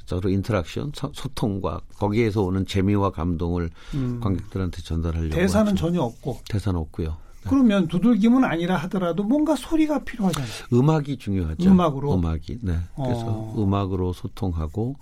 서로 0.07 0.31
interaction, 0.31 0.93
소통과 1.13 1.81
거기에서 1.99 2.43
오는 2.43 2.65
재미와 2.65 3.11
감동을 3.11 3.71
음. 3.95 4.21
관객들한테 4.23 4.81
전달하려고 4.83 5.35
대사는 5.35 5.73
하죠. 5.73 5.77
전혀 5.77 6.01
없고 6.01 6.39
대사는 6.49 6.79
없고요. 6.79 7.09
네. 7.09 7.51
그러면 7.51 7.89
두들김은 7.89 8.45
아니라 8.45 8.77
하더라도 8.77 9.25
뭔가 9.25 9.57
소리가 9.57 10.05
필요하잖아요. 10.05 10.51
음악이 10.73 11.19
중요하죠. 11.19 11.69
음악으로 11.69 12.15
음악이 12.15 12.59
네. 12.63 12.79
그래서 12.95 13.25
어. 13.27 13.55
음악으로 13.59 14.13
소통하고 14.13 14.95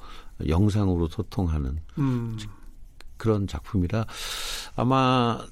영상으로 0.49 1.09
소통하는 1.09 1.79
음. 1.99 2.39
그런 3.17 3.47
작품이라 3.47 4.07
아마 4.77 5.45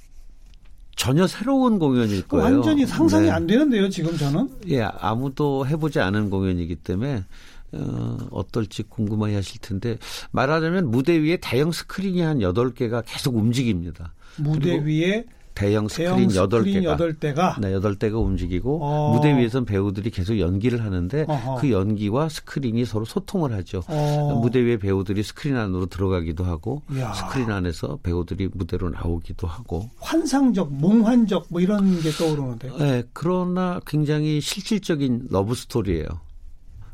전혀 0.97 1.27
새로운 1.27 1.79
공연일 1.79 2.27
거예요. 2.29 2.45
완전히 2.45 2.87
상상이 2.87 3.27
네. 3.27 3.31
안 3.31 3.47
되는데요, 3.47 3.89
지금 3.89 4.17
저는? 4.17 4.49
예, 4.69 4.83
아무도 4.83 5.67
해보지 5.67 6.01
않은 6.01 6.31
공연이기 6.31 6.77
때문에 6.77 7.25
어, 7.73 8.19
어떨지 8.31 8.83
궁금해 8.83 9.35
하실 9.35 9.61
텐데 9.61 9.97
말하자면 10.31 10.91
무대 10.91 11.15
위에 11.19 11.39
대형 11.39 11.73
스크린이 11.73 12.21
한 12.21 12.41
8개가 12.41 13.03
계속 13.07 13.37
움직입니다. 13.37 14.13
무대 14.37 14.79
위에 14.79 15.25
대형 15.55 15.89
스크린 15.89 16.35
여덟 16.35 16.65
개가 16.65 16.97
8대가 16.97 17.61
네, 17.61 17.73
8대가 17.73 18.15
움직이고 18.23 18.79
어. 18.83 19.13
무대 19.15 19.37
위에선 19.37 19.65
배우들이 19.65 20.11
계속 20.11 20.39
연기를 20.39 20.83
하는데 20.85 21.25
어허. 21.29 21.57
그 21.57 21.71
연기와 21.71 22.29
스크린이 22.29 22.85
서로 22.85 23.05
소통을 23.05 23.53
하죠. 23.53 23.83
어. 23.89 24.39
무대 24.41 24.61
위에 24.61 24.79
배우들이 24.79 25.23
스크린 25.23 25.57
안으로 25.57 25.87
들어가기도 25.87 26.45
하고 26.45 26.83
야. 26.99 27.13
스크린 27.13 27.51
안에서 27.51 27.99
배우들이 28.03 28.51
무대로 28.55 28.91
나오기도 28.91 29.47
하고 29.47 29.89
환상적, 29.99 30.73
몽환적 30.73 31.47
뭐 31.51 31.61
이런 31.61 32.01
게 32.01 32.11
떠오르는데. 32.11 32.71
네, 32.79 33.03
그러나 33.13 33.81
굉장히 33.87 34.41
실질적인 34.41 35.29
러브 35.31 35.55
스토리예요. 35.55 36.07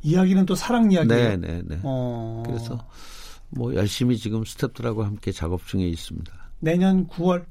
이야기는 0.03 0.47
또 0.47 0.55
사랑 0.55 0.90
이야기예요. 0.90 1.29
네, 1.29 1.37
네, 1.37 1.62
네. 1.66 1.79
어. 1.83 2.42
그래서 2.47 2.79
뭐 3.51 3.75
열심히 3.75 4.16
지금 4.16 4.42
스탭들하고 4.42 5.03
함께 5.03 5.33
작업 5.33 5.66
중에 5.66 5.87
있습니다. 5.88 6.33
내년 6.61 7.07
9월 7.09 7.44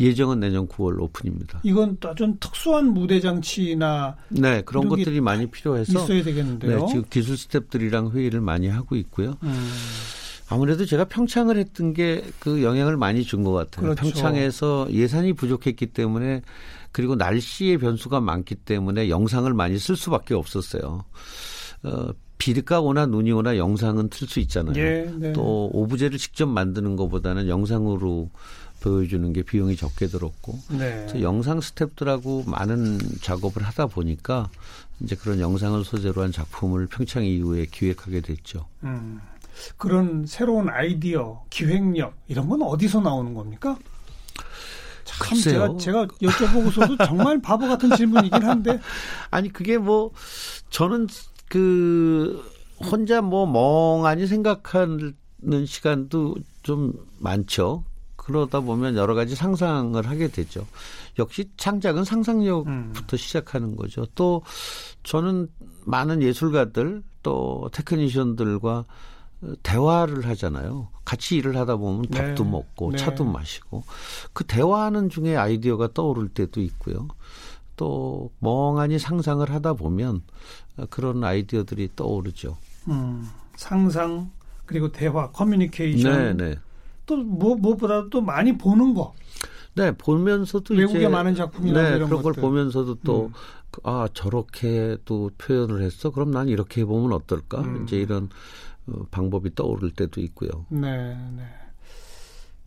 예정은 0.00 0.40
내년 0.40 0.68
9월 0.68 1.00
오픈입니다. 1.00 1.60
이건 1.62 1.96
좀 2.16 2.36
특수한 2.38 2.92
무대 2.92 3.20
장치나 3.20 4.16
네 4.28 4.62
그런 4.62 4.88
것들이 4.88 5.20
많이 5.20 5.46
필요해서 5.50 6.04
있어야 6.04 6.22
되겠는데요. 6.22 6.80
네, 6.80 6.86
지금 6.88 7.04
기술 7.08 7.36
스탭들이랑 7.36 8.12
회의를 8.12 8.40
많이 8.40 8.68
하고 8.68 8.96
있고요. 8.96 9.36
음. 9.42 9.68
아무래도 10.48 10.84
제가 10.84 11.04
평창을 11.04 11.56
했던 11.56 11.94
게 11.94 12.22
그 12.38 12.62
영향을 12.62 12.96
많이 12.98 13.22
준 13.24 13.42
것 13.42 13.52
같아요. 13.52 13.82
그렇죠. 13.94 14.02
평창에서 14.02 14.88
예산이 14.90 15.32
부족했기 15.32 15.86
때문에 15.86 16.42
그리고 16.90 17.14
날씨의 17.14 17.78
변수가 17.78 18.20
많기 18.20 18.54
때문에 18.54 19.08
영상을 19.08 19.50
많이 19.54 19.78
쓸 19.78 19.96
수밖에 19.96 20.34
없었어요. 20.34 21.04
어, 21.84 22.08
비가 22.42 22.80
오나 22.80 23.06
눈이 23.06 23.30
오나 23.30 23.56
영상은 23.56 24.08
틀 24.08 24.26
수 24.26 24.40
있잖아요. 24.40 24.74
예, 24.76 25.08
네. 25.16 25.32
또 25.32 25.70
오브제를 25.72 26.18
직접 26.18 26.46
만드는 26.46 26.96
것보다는 26.96 27.46
영상으로 27.46 28.30
보여주는 28.80 29.32
게 29.32 29.42
비용이 29.42 29.76
적게 29.76 30.08
들었고 30.08 30.58
네. 30.70 31.06
영상 31.22 31.60
스탭들하고 31.60 32.48
많은 32.50 32.98
작업을 33.20 33.62
하다 33.62 33.86
보니까 33.86 34.50
이제 34.98 35.14
그런 35.14 35.38
영상을 35.38 35.84
소재로 35.84 36.20
한 36.20 36.32
작품을 36.32 36.88
평창 36.88 37.24
이후에 37.24 37.66
기획하게 37.70 38.22
됐죠. 38.22 38.66
음, 38.82 39.20
그런 39.76 40.26
새로운 40.26 40.68
아이디어, 40.68 41.44
기획력 41.48 42.14
이런 42.26 42.48
건 42.48 42.62
어디서 42.62 43.02
나오는 43.02 43.34
겁니까? 43.34 43.78
참 45.04 45.28
글쎄요. 45.28 45.76
제가 45.78 45.78
제가 45.78 46.06
여쭤보고서도 46.06 47.06
정말 47.06 47.40
바보 47.40 47.68
같은 47.68 47.94
질문이긴 47.94 48.42
한데 48.42 48.80
아니 49.30 49.52
그게 49.52 49.78
뭐 49.78 50.10
저는 50.70 51.06
그 51.52 52.42
혼자 52.82 53.20
뭐 53.20 53.44
멍하니 53.44 54.26
생각하는 54.26 55.12
시간도 55.66 56.36
좀 56.62 56.94
많죠. 57.18 57.84
그러다 58.16 58.60
보면 58.60 58.96
여러 58.96 59.14
가지 59.14 59.34
상상을 59.34 60.02
하게 60.08 60.28
되죠. 60.28 60.66
역시 61.18 61.50
창작은 61.58 62.04
상상력부터 62.04 62.70
음. 62.70 63.18
시작하는 63.18 63.76
거죠. 63.76 64.06
또 64.14 64.40
저는 65.02 65.48
많은 65.84 66.22
예술가들 66.22 67.02
또 67.22 67.68
테크니션들과 67.74 68.86
대화를 69.62 70.26
하잖아요. 70.28 70.88
같이 71.04 71.36
일을 71.36 71.58
하다 71.58 71.76
보면 71.76 72.06
네. 72.08 72.18
밥도 72.28 72.44
먹고 72.44 72.92
네. 72.92 72.96
차도 72.96 73.26
마시고 73.26 73.84
그 74.32 74.44
대화하는 74.44 75.10
중에 75.10 75.36
아이디어가 75.36 75.90
떠오를 75.92 76.30
때도 76.30 76.62
있고요. 76.62 77.08
또 77.76 78.30
멍하니 78.38 78.98
상상을 78.98 79.50
하다 79.50 79.74
보면 79.74 80.22
그런 80.90 81.22
아이디어들이 81.24 81.90
떠오르죠. 81.96 82.56
음, 82.88 83.28
상상 83.56 84.30
그리고 84.66 84.90
대화, 84.90 85.30
커뮤니케이션. 85.30 86.36
네, 86.36 86.50
네. 86.50 86.54
또 87.06 87.16
뭐, 87.18 87.54
무엇보다 87.56 88.08
또 88.10 88.20
많이 88.20 88.56
보는 88.56 88.94
거. 88.94 89.14
네, 89.74 89.90
보면서도 89.92 90.74
외국에 90.74 90.98
이제 91.00 91.08
많은 91.08 91.34
작품이나 91.34 91.82
네, 91.82 91.88
이런 91.96 92.08
그런 92.08 92.22
것들. 92.22 92.32
걸 92.34 92.42
보면서도 92.42 92.96
또 93.04 93.26
음. 93.26 93.32
아, 93.84 94.06
저렇게 94.12 94.96
또 95.04 95.30
표현을 95.38 95.82
했어. 95.82 96.10
그럼 96.10 96.30
난 96.30 96.48
이렇게 96.48 96.82
해 96.82 96.84
보면 96.84 97.12
어떨까? 97.12 97.60
음. 97.62 97.84
이제 97.84 97.96
이런 97.96 98.28
어, 98.86 99.04
방법이 99.10 99.54
떠오를 99.54 99.90
때도 99.92 100.20
있고요. 100.20 100.50
네, 100.68 101.16
네. 101.36 101.42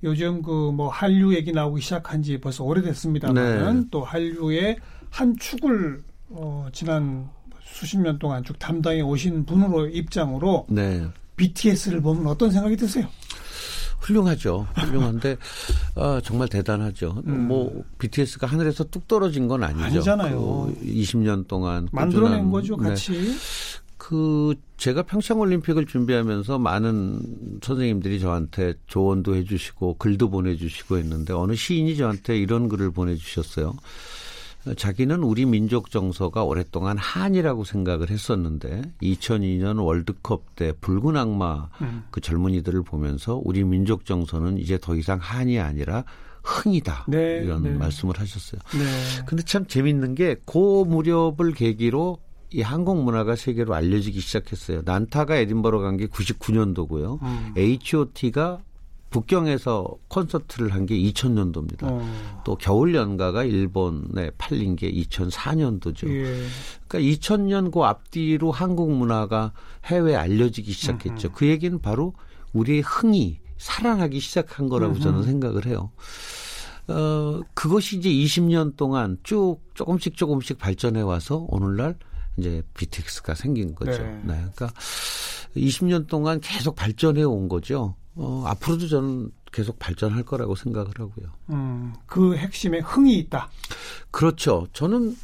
요즘 0.04 0.41
그 0.41 0.72
뭐 0.72 0.89
한류 0.89 1.34
얘기 1.36 1.52
나오기 1.52 1.82
시작한 1.82 2.22
지 2.22 2.39
벌써 2.39 2.63
오래됐습니다만 2.63 3.82
네. 3.82 3.88
또 3.91 4.04
한류의 4.04 4.78
한 5.10 5.36
축을 5.38 6.04
어, 6.30 6.68
지난 6.74 7.30
수십 7.65 7.99
년 7.99 8.17
동안 8.19 8.43
쭉 8.43 8.58
담당해 8.60 9.01
오신 9.01 9.45
분으로 9.45 9.88
입장으로 9.88 10.65
네. 10.69 11.06
BTS를 11.36 12.01
보면 12.01 12.28
어떤 12.28 12.51
생각이 12.51 12.78
드세요? 12.78 13.08
훌륭하죠. 13.99 14.67
훌륭한데 14.75 15.36
아, 15.95 16.21
정말 16.23 16.47
대단하죠. 16.47 17.23
음. 17.25 17.47
뭐 17.47 17.84
BTS가 17.97 18.47
하늘에서 18.47 18.84
뚝 18.86 19.08
떨어진 19.08 19.47
건 19.47 19.63
아니죠. 19.63 19.84
아니잖아요. 19.84 20.39
그 20.39 20.86
20년 20.86 21.47
동안 21.47 21.89
만들어낸 21.91 22.51
거죠, 22.51 22.78
네. 22.78 22.89
같이. 22.89 23.12
네. 23.12 23.36
그 23.97 24.54
제가 24.78 25.01
평창 25.04 25.39
올림픽을 25.39 25.88
준비하면서 25.88 26.60
많은 26.60 27.60
선생님들이 27.63 28.19
저한테 28.19 28.75
조언도 28.86 29.36
해주시고 29.36 29.95
글도 29.95 30.30
보내주시고 30.30 30.97
했는데 30.97 31.34
어느 31.34 31.56
시인이 31.56 31.97
저한테 31.97 32.38
이런 32.38 32.69
글을 32.69 32.91
보내주셨어요. 32.91 33.73
자기는 34.73 35.21
우리 35.23 35.45
민족 35.45 35.91
정서가 35.91 36.43
오랫동안 36.43 36.97
한이라고 36.97 37.63
생각을 37.63 38.10
했었는데 38.10 38.82
2002년 39.01 39.84
월드컵 39.84 40.56
때 40.56 40.73
붉은 40.82 41.15
악마 41.17 41.69
음. 41.82 42.04
그 42.10 42.19
젊은이들을 42.21 42.82
보면서 42.84 43.39
우리 43.43 43.63
민족 43.63 44.06
정서는 44.06 44.58
이제 44.58 44.78
더 44.82 44.95
이상 44.95 45.19
한이 45.21 45.60
아니라 45.60 46.04
흥이다 46.43 47.06
네, 47.08 47.41
이런 47.43 47.63
네. 47.63 47.69
말씀을 47.71 48.19
하셨어요. 48.19 48.62
네. 48.73 49.23
근데 49.25 49.43
참 49.43 49.65
재밌는 49.65 50.15
게그 50.15 50.86
무렵을 50.88 51.54
계기로 51.56 52.19
이 52.54 52.62
한국 52.62 53.04
문화가 53.04 53.36
세계로 53.36 53.73
알려지기 53.73 54.19
시작했어요. 54.19 54.82
난타가 54.86 55.36
에딘버러 55.38 55.80
간 55.80 55.97
게 55.97 56.08
99년도고요. 56.08 57.21
음. 57.21 57.54
H.O.T가 57.58 58.60
북경에서 59.19 59.88
콘서트를 60.10 60.73
한 60.73 60.86
게 60.86 60.95
2000년도입니다. 60.97 61.84
어. 61.84 62.41
또 62.43 62.56
겨울 62.56 62.93
연가가 62.93 63.43
일본에 63.43 64.30
팔린 64.38 64.75
게 64.75 64.91
2004년도죠. 64.91 66.08
예. 66.10 66.45
그러니까 66.88 66.99
2000년 66.99 67.71
그 67.71 67.80
앞뒤로 67.82 68.51
한국 68.51 68.91
문화가 68.91 69.54
해외에 69.86 70.15
알려지기 70.15 70.71
시작했죠. 70.71 71.30
음흠. 71.30 71.36
그 71.38 71.47
얘기는 71.47 71.80
바로 71.80 72.13
우리의 72.54 72.82
흥이 72.82 73.39
살아나기 73.58 74.19
시작한 74.19 74.67
거라고 74.69 74.93
음흠. 74.95 75.01
저는 75.01 75.23
생각을 75.23 75.65
해요. 75.65 75.91
어, 76.88 77.41
그것이 77.54 77.97
이제 77.97 78.10
20년 78.10 78.75
동안 78.75 79.17
쭉 79.23 79.58
조금씩 79.73 80.17
조금씩 80.17 80.60
발전해 80.60 81.01
와서 81.01 81.45
오늘날 81.49 81.95
이제 82.38 82.62
BTX가 82.74 83.36
생긴 83.36 83.76
거죠. 83.76 84.04
네. 84.04 84.21
네. 84.24 84.45
그러니까 84.56 84.69
20년 85.56 86.08
동안 86.08 86.39
계속 86.41 86.76
발전해 86.76 87.24
온 87.24 87.48
거죠. 87.48 87.95
어, 88.15 88.43
앞으로도 88.48 88.88
저는 88.88 89.32
계속 89.52 89.80
발전할 89.80 90.24
거라고 90.24 90.56
생각을 90.56 90.91
하고요. 90.98 91.28
음, 91.50 91.93
그 92.06 92.36
핵심에 92.36 92.80
흥이 92.80 93.17
있다. 93.19 93.50
그렇죠. 94.12 94.67
저는 94.74 95.15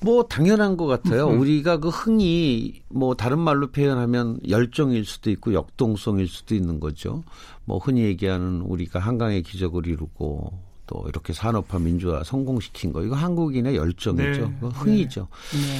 뭐 0.00 0.24
당연한 0.24 0.76
것 0.76 0.86
같아요. 0.86 1.28
음. 1.28 1.40
우리가 1.40 1.78
그 1.78 1.88
흥이 1.88 2.82
뭐 2.88 3.14
다른 3.14 3.38
말로 3.38 3.70
표현하면 3.70 4.40
열정일 4.48 5.04
수도 5.04 5.30
있고 5.30 5.54
역동성일 5.54 6.26
수도 6.26 6.56
있는 6.56 6.80
거죠. 6.80 7.22
뭐 7.64 7.78
흔히 7.78 8.02
얘기하는 8.02 8.62
우리가 8.62 8.98
한강의 8.98 9.44
기적을 9.44 9.86
이루고 9.86 10.52
또 10.88 11.04
이렇게 11.08 11.32
산업화 11.32 11.78
민주화 11.78 12.24
성공시킨 12.24 12.92
거 12.92 13.04
이거 13.04 13.14
한국인의 13.14 13.76
열정이죠. 13.76 14.52
네. 14.60 14.68
흥이죠. 14.72 15.28
네. 15.52 15.60
네. 15.60 15.78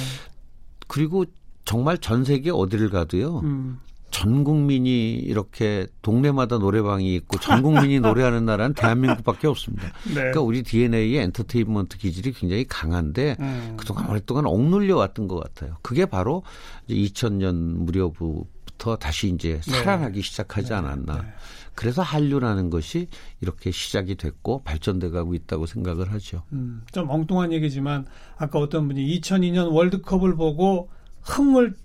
그리고 0.93 1.25
정말 1.65 1.97
전 1.97 2.23
세계 2.23 2.51
어디를 2.51 2.91
가도요. 2.91 3.39
음. 3.39 3.79
전 4.11 4.43
국민이 4.43 5.13
이렇게 5.13 5.87
동네마다 6.03 6.59
노래방이 6.59 7.15
있고 7.15 7.39
전 7.39 7.63
국민이 7.63 7.99
노래하는 7.99 8.45
나라는 8.45 8.75
대한민국밖에 8.75 9.47
없습니다. 9.47 9.91
네. 10.05 10.13
그러니까 10.13 10.41
우리 10.41 10.61
DNA의 10.61 11.15
엔터테인먼트 11.15 11.97
기질이 11.97 12.33
굉장히 12.33 12.65
강한데 12.65 13.37
음. 13.39 13.73
그동안 13.75 14.07
오랫동안 14.07 14.45
억눌려 14.45 14.95
왔던 14.95 15.27
것 15.27 15.43
같아요. 15.43 15.77
그게 15.81 16.05
바로 16.05 16.43
이제 16.87 17.11
2000년 17.11 17.55
무렵부터 17.55 18.97
다시 18.97 19.29
이제 19.29 19.61
네. 19.65 19.71
살아나기 19.71 20.21
네. 20.21 20.21
시작하지 20.21 20.75
않았나. 20.75 21.23
네. 21.23 21.27
그래서 21.75 22.01
한류라는 22.01 22.69
것이 22.69 23.07
이렇게 23.41 23.71
시작이 23.71 24.15
됐고 24.15 24.63
발전돼 24.63 25.09
가고 25.09 25.33
있다고 25.33 25.65
생각을 25.65 26.11
하죠. 26.13 26.43
음, 26.53 26.83
좀 26.91 27.09
엉뚱한 27.09 27.51
얘기지만 27.51 28.05
아까 28.37 28.59
어떤 28.59 28.87
분이 28.87 29.19
2002년 29.19 29.73
월드컵을 29.73 30.35
보고 30.35 30.89
흥을 31.21 31.75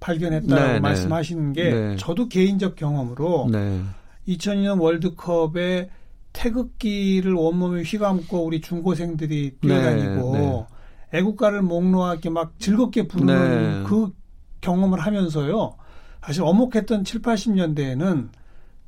발견했다고 0.00 0.54
네, 0.54 0.72
네, 0.74 0.80
말씀하시는 0.80 1.52
게 1.52 1.70
네. 1.70 1.96
저도 1.96 2.28
개인적 2.28 2.76
경험으로 2.76 3.48
네. 3.50 3.82
2002년 4.28 4.80
월드컵에 4.80 5.90
태극기를 6.32 7.34
온몸에 7.36 7.82
휘감고 7.82 8.44
우리 8.44 8.60
중고생들이 8.60 9.58
뛰어다니고 9.60 10.32
네, 10.32 10.40
네. 10.40 10.66
애국가를 11.18 11.62
목놓아게 11.62 12.28
막 12.30 12.58
즐겁게 12.58 13.06
부르는 13.06 13.84
그 13.84 14.12
경험을 14.60 14.98
하면서요. 14.98 15.76
사실 16.22 16.42
어목했던 16.42 17.04
7, 17.04 17.22
80년대에는 17.22 18.28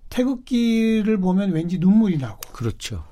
태극기를 0.09 1.19
보면 1.19 1.53
왠지 1.53 1.79
눈물이 1.79 2.19
나고. 2.19 2.41
그렇죠. 2.53 3.05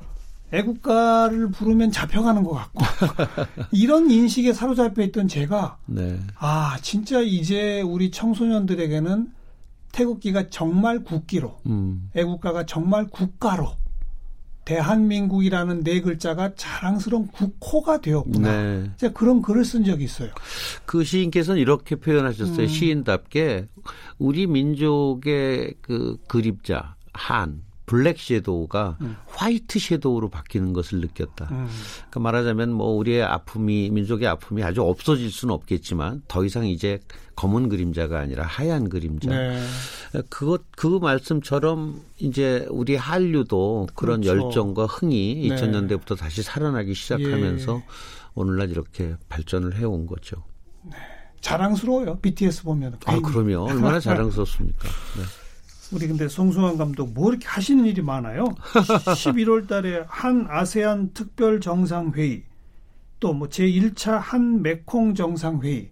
애국가를 0.53 1.51
부르면 1.51 1.91
잡혀가는 1.91 2.45
것 2.45 2.53
같고 2.53 2.85
이런 3.73 4.11
인식에 4.11 4.53
사로잡혀 4.53 5.03
있던 5.03 5.27
제가 5.27 5.79
네. 5.87 6.21
아 6.39 6.79
진짜 6.81 7.21
이제 7.21 7.81
우리 7.81 8.13
청소년들에게는 8.13 9.33
태극기가 9.91 10.49
정말 10.51 11.03
국기로 11.03 11.59
음. 11.67 12.11
애국가가 12.15 12.67
정말 12.67 13.09
국가로 13.09 13.73
대한민국이라는 14.65 15.85
네 15.85 16.01
글자가 16.01 16.55
자랑스러운 16.55 17.27
국호가 17.29 18.01
되었구나. 18.01 18.63
네. 18.63 18.91
제가 18.97 19.13
그런 19.13 19.43
글을 19.43 19.65
쓴 19.65 19.85
적이 19.85 20.05
있어요. 20.05 20.31
그 20.87 21.05
시인께서는 21.05 21.61
이렇게 21.61 21.97
표현하셨어요. 21.97 22.63
음. 22.63 22.69
시인답게 22.69 23.67
우리 24.19 24.47
민족의 24.47 25.75
그 25.83 26.17
그립자 26.29 26.97
한 27.13 27.64
블랙 27.87 28.19
섀도우가 28.19 28.99
음. 29.03 29.17
화이트 29.27 29.79
섀도우로 29.79 30.31
바뀌는 30.31 30.73
것을 30.73 31.01
느꼈다. 31.01 31.49
음. 31.51 31.69
그러니까 31.97 32.21
말하자면 32.21 32.73
뭐 32.73 32.93
우리의 32.93 33.23
아픔이 33.23 33.91
민족의 33.91 34.27
아픔이 34.27 34.63
아주 34.63 34.83
없어질 34.83 35.31
수는 35.31 35.55
없겠지만 35.55 36.23
더 36.27 36.45
이상 36.45 36.67
이제 36.67 37.01
검은 37.37 37.69
그림자가 37.69 38.19
아니라 38.21 38.45
하얀 38.45 38.89
그림자. 38.89 39.31
네. 39.31 39.61
그것 40.31 40.63
그 40.77 40.87
말씀처럼 40.87 42.01
이제 42.19 42.67
우리 42.71 42.97
한류도 42.97 43.89
그런 43.95 44.23
그렇죠. 44.23 44.47
열정과 44.47 44.87
흥이 44.87 45.49
네. 45.49 45.57
2000년대부터 45.57 46.17
다시 46.17 46.43
살아나기 46.43 46.95
시작하면서 46.95 47.77
예. 47.77 47.85
오늘날 48.35 48.71
이렇게 48.71 49.15
발전을 49.29 49.77
해온 49.77 50.07
거죠. 50.07 50.43
네. 50.83 50.97
자랑스러워요. 51.41 52.21
BTS 52.21 52.63
보면. 52.63 52.97
아, 53.05 53.21
그럼요. 53.21 53.67
얼마나 53.67 54.01
자랑스럽습니까. 54.01 54.89
네. 54.89 55.44
우리 55.93 56.09
근데 56.09 56.29
송승환 56.29 56.77
감독 56.79 57.13
뭐 57.13 57.31
이렇게 57.31 57.47
하시는 57.47 57.85
일이 57.85 58.03
많아요. 58.03 58.45
11월 59.15 59.69
달에 59.69 60.05
한 60.09 60.47
아세안 60.49 61.13
특별 61.15 61.61
정상회의 61.61 62.43
또 63.21 63.33
뭐 63.33 63.49
제1차 63.49 64.19
한 64.19 64.61
메콩 64.63 65.15
정상회의 65.15 65.89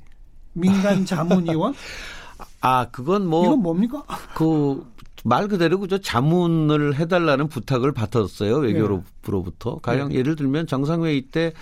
민간 0.55 1.05
자문위원 1.07 1.75
아, 2.61 2.89
그건 2.91 3.27
뭐 3.27 3.45
이건 3.47 3.61
뭡니까? 3.63 4.03
그 4.35 4.85
말 5.23 5.49
그대로 5.49 5.79
그저 5.79 5.99
자문을 5.99 6.97
해달라는 6.97 7.49
부탁을 7.49 7.93
받았어요 7.93 8.57
외교부로부터. 8.57 9.75
네. 9.75 9.79
가령 9.83 10.09
네. 10.11 10.17
예를 10.17 10.37
들면 10.37 10.67
정상회의 10.67 11.23
때 11.23 11.53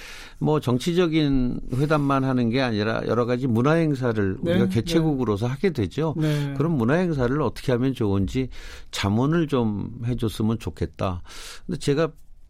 뭐 0.40 0.58
정치적인 0.58 1.60
회담만 1.74 2.24
하는 2.24 2.48
게 2.48 2.62
아니라 2.62 3.02
여러 3.06 3.26
가지 3.26 3.46
문화 3.46 3.72
행사를 3.72 4.38
네. 4.40 4.52
우리가 4.52 4.68
개최국으로서 4.68 5.46
네. 5.46 5.52
하게 5.52 5.70
되죠. 5.70 6.14
네. 6.16 6.54
그런 6.56 6.72
문화 6.72 6.94
행사를 6.94 7.40
어떻게 7.42 7.72
하면 7.72 7.92
좋은지 7.92 8.48
자문을 8.90 9.48
좀 9.48 9.90
해줬으면 10.06 10.58
좋겠다. 10.58 11.22
근데 11.66 11.78
제가 11.78 12.08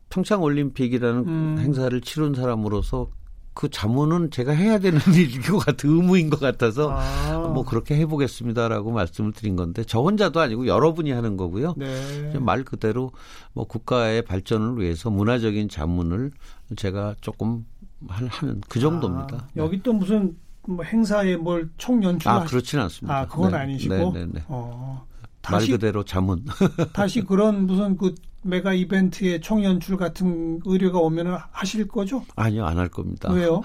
평창 0.08 0.42
올림픽이라는 0.42 1.26
음. 1.26 1.56
행사를 1.58 2.00
치른 2.00 2.34
사람으로서 2.34 3.10
그 3.52 3.68
자문은 3.68 4.30
제가 4.30 4.52
해야 4.52 4.78
되는 4.78 5.00
일인 5.14 5.42
것 5.42 5.58
같아 5.58 5.88
의무인 5.88 6.30
것 6.30 6.40
같아서 6.40 6.90
아. 6.92 7.48
뭐 7.52 7.64
그렇게 7.64 7.96
해보겠습니다라고 7.96 8.92
말씀을 8.92 9.32
드린 9.32 9.56
건데 9.56 9.82
저 9.84 10.00
혼자도 10.00 10.40
아니고 10.40 10.66
여러분이 10.66 11.10
하는 11.10 11.36
거고요. 11.36 11.74
네. 11.76 12.38
말 12.38 12.62
그대로 12.64 13.12
뭐 13.52 13.64
국가의 13.66 14.22
발전을 14.22 14.80
위해서 14.80 15.10
문화적인 15.10 15.68
자문을 15.68 16.30
제가 16.76 17.16
조금 17.20 17.66
하는 18.08 18.30
그 18.68 18.80
정도입니다. 18.80 19.36
아, 19.36 19.48
여기 19.56 19.82
또 19.82 19.92
무슨 19.92 20.36
뭐 20.66 20.84
행사에 20.84 21.36
뭘 21.36 21.68
총연출 21.76 22.30
아 22.30 22.44
그렇지는 22.44 22.84
않습니다. 22.84 23.18
아 23.18 23.26
그건 23.26 23.52
네. 23.52 23.58
아니시고 23.58 23.94
네, 23.94 24.10
네, 24.12 24.26
네. 24.32 24.44
어. 24.48 25.06
말 25.50 25.66
그대로 25.66 26.04
자문. 26.04 26.44
다시 26.92 27.22
그런 27.22 27.66
무슨 27.66 27.96
그 27.96 28.14
메가 28.42 28.72
이벤트에 28.72 29.40
총연출 29.40 29.96
같은 29.96 30.60
의뢰가 30.64 30.98
오면은 30.98 31.36
하실 31.50 31.86
거죠? 31.88 32.24
아니요, 32.36 32.64
안 32.66 32.78
할 32.78 32.88
겁니다. 32.88 33.30
왜요? 33.32 33.62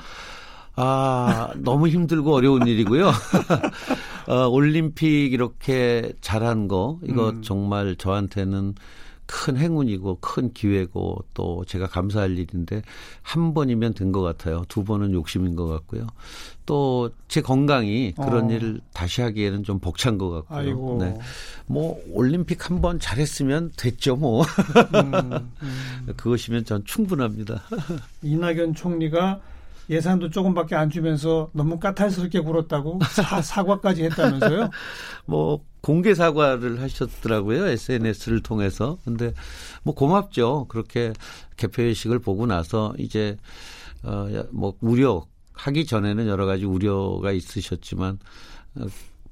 아, 0.75 1.49
너무 1.55 1.88
힘들고 1.88 2.33
어려운 2.33 2.67
일이고요. 2.67 3.09
어, 4.27 4.47
올림픽 4.49 5.31
이렇게 5.33 6.11
잘한 6.21 6.67
거, 6.67 6.99
이거 7.07 7.29
음. 7.29 7.41
정말 7.41 7.95
저한테는 7.95 8.75
큰 9.27 9.57
행운이고 9.57 10.19
큰 10.21 10.53
기회고 10.53 11.23
또 11.33 11.63
제가 11.65 11.88
감사할 11.88 12.38
일인데 12.38 12.81
한 13.21 13.53
번이면 13.53 13.93
된 13.93 14.11
것 14.11 14.21
같아요. 14.21 14.63
두 14.69 14.83
번은 14.83 15.13
욕심인 15.13 15.55
것 15.55 15.67
같고요. 15.67 16.07
또 16.65 17.09
제 17.27 17.41
건강이 17.41 18.13
그런 18.13 18.45
어. 18.45 18.53
일을 18.53 18.79
다시 18.93 19.21
하기에는 19.21 19.63
좀 19.63 19.79
벅찬 19.79 20.17
것 20.17 20.29
같고요. 20.29 20.59
아이고. 20.59 20.97
네. 21.01 21.17
뭐 21.65 21.99
올림픽 22.11 22.69
한 22.69 22.81
번 22.81 22.99
잘했으면 22.99 23.71
됐죠 23.77 24.15
뭐. 24.15 24.43
음, 24.43 25.13
음. 25.61 26.13
그것이면 26.15 26.63
전 26.65 26.83
충분합니다. 26.85 27.63
이낙연 28.21 28.73
총리가 28.75 29.41
예산도 29.89 30.30
조금밖에 30.30 30.76
안 30.76 30.89
주면서 30.89 31.50
너무 31.54 31.80
까탈스럽게 31.80 32.39
굴었다고 32.41 33.00
사, 33.41 33.63
과까지 33.65 34.04
했다면서요? 34.06 34.69
뭐 35.26 35.63
공개 35.82 36.15
사과를 36.15 36.82
하셨더라고요 36.82 37.67
SNS를 37.67 38.41
통해서. 38.41 38.98
근데 39.06 39.34
뭐 39.84 39.93
고맙죠. 39.93 40.65
그렇게 40.69 41.13
개표의식을 41.58 42.19
보고 42.19 42.45
나서 42.45 42.93
이제 42.98 43.38
어, 44.04 44.28
뭐 44.52 44.76
우려 44.82 45.26
하기 45.54 45.86
전에는 45.86 46.28
여러 46.28 46.45
가지 46.45 46.65
우려가 46.65 47.32
있으셨지만 47.32 48.19
어, 48.76 48.86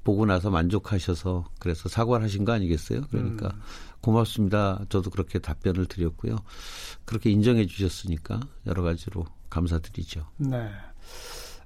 보고 0.04 0.26
나서 0.26 0.50
만족하셔서 0.50 1.46
그래서 1.58 1.88
사과를 1.88 2.24
하신 2.24 2.44
거 2.44 2.52
아니겠어요? 2.52 3.02
그러니까 3.10 3.48
음. 3.48 3.60
고맙습니다. 4.00 4.84
저도 4.90 5.10
그렇게 5.10 5.38
답변을 5.38 5.86
드렸고요. 5.86 6.36
그렇게 7.06 7.30
인정해 7.30 7.66
주셨으니까 7.66 8.40
여러 8.66 8.82
가지로 8.82 9.24
감사드리죠. 9.54 10.26
네. 10.38 10.68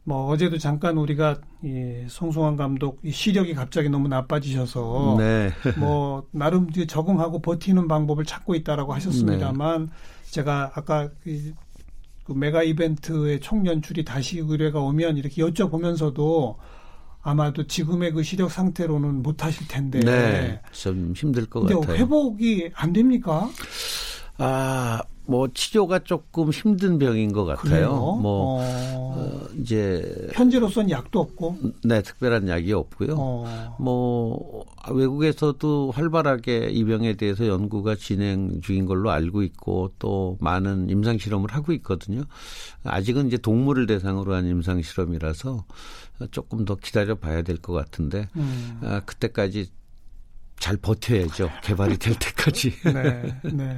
뭐 0.05 0.27
어제도 0.27 0.57
잠깐 0.59 0.97
우리가 0.97 1.39
이 1.63 2.05
송승환 2.09 2.57
감독 2.57 2.99
이 3.03 3.11
시력이 3.11 3.55
갑자기 3.55 3.89
너무 3.89 4.09
나빠지셔서 4.09 5.17
네. 5.19 5.51
뭐 5.79 6.27
나름 6.31 6.71
적응하고 6.71 7.41
버티는 7.41 7.89
방법을 7.89 8.25
찾고 8.25 8.55
있다라고 8.55 8.95
하셨습니다만 8.95 9.87
네. 9.87 9.93
제가 10.31 10.73
아까 10.75 11.11
그, 11.23 11.53
그 12.25 12.33
메가 12.33 12.63
이벤트의 12.63 13.41
총연출이 13.41 14.05
다시 14.05 14.39
의뢰가 14.39 14.81
오면 14.81 15.17
이렇게 15.17 15.43
여쭤보면서도 15.43 16.57
아마도 17.21 17.67
지금의 17.67 18.13
그 18.13 18.23
시력 18.23 18.51
상태로는 18.51 19.23
못 19.23 19.45
하실 19.45 19.69
텐데. 19.69 20.01
네. 20.01 20.61
좀 20.73 21.13
힘들 21.15 21.45
것 21.47 21.65
같아요. 21.65 21.95
회복이 21.95 22.71
안 22.75 22.93
됩니까? 22.93 23.51
아, 24.39 25.03
뭐 25.29 25.47
치료가 25.53 25.99
조금 25.99 26.49
힘든 26.51 26.99
병인 26.99 27.33
것 27.33 27.45
같아요. 27.45 27.63
그래요? 27.71 27.91
뭐 28.23 28.63
어... 28.63 28.65
어, 28.65 29.47
이제 29.61 30.31
현재로서는 30.33 30.89
약도 30.91 31.21
없고, 31.21 31.59
네, 31.85 32.01
특별한 32.01 32.49
약이 32.49 32.73
없고요. 32.73 33.15
어... 33.19 33.77
뭐 33.79 34.65
외국에서도 34.91 35.91
활발하게 35.91 36.71
이 36.71 36.83
병에 36.85 37.13
대해서 37.13 37.47
연구가 37.47 37.97
진행 37.97 38.63
중인 38.63 38.87
걸로 38.87 39.11
알고 39.11 39.43
있고 39.43 39.93
또 39.99 40.39
많은 40.41 40.89
임상 40.89 41.19
실험을 41.19 41.53
하고 41.53 41.73
있거든요. 41.75 42.23
아직은 42.85 43.27
이제 43.27 43.37
동물을 43.37 43.87
대상으로 43.87 44.35
한 44.35 44.47
임상 44.47 44.81
실험이라서 44.81 45.65
조금 46.31 46.65
더 46.65 46.75
기다려 46.75 47.17
봐야 47.17 47.43
될 47.43 47.59
것 47.59 47.75
같은데 47.75 48.29
음. 48.37 48.81
아, 48.83 49.01
그때까지 49.05 49.67
잘 50.59 50.77
버텨야죠. 50.79 51.51
개발이 51.63 51.99
될 51.99 52.15
때까지. 52.19 52.73
네, 52.85 53.35
네. 53.53 53.77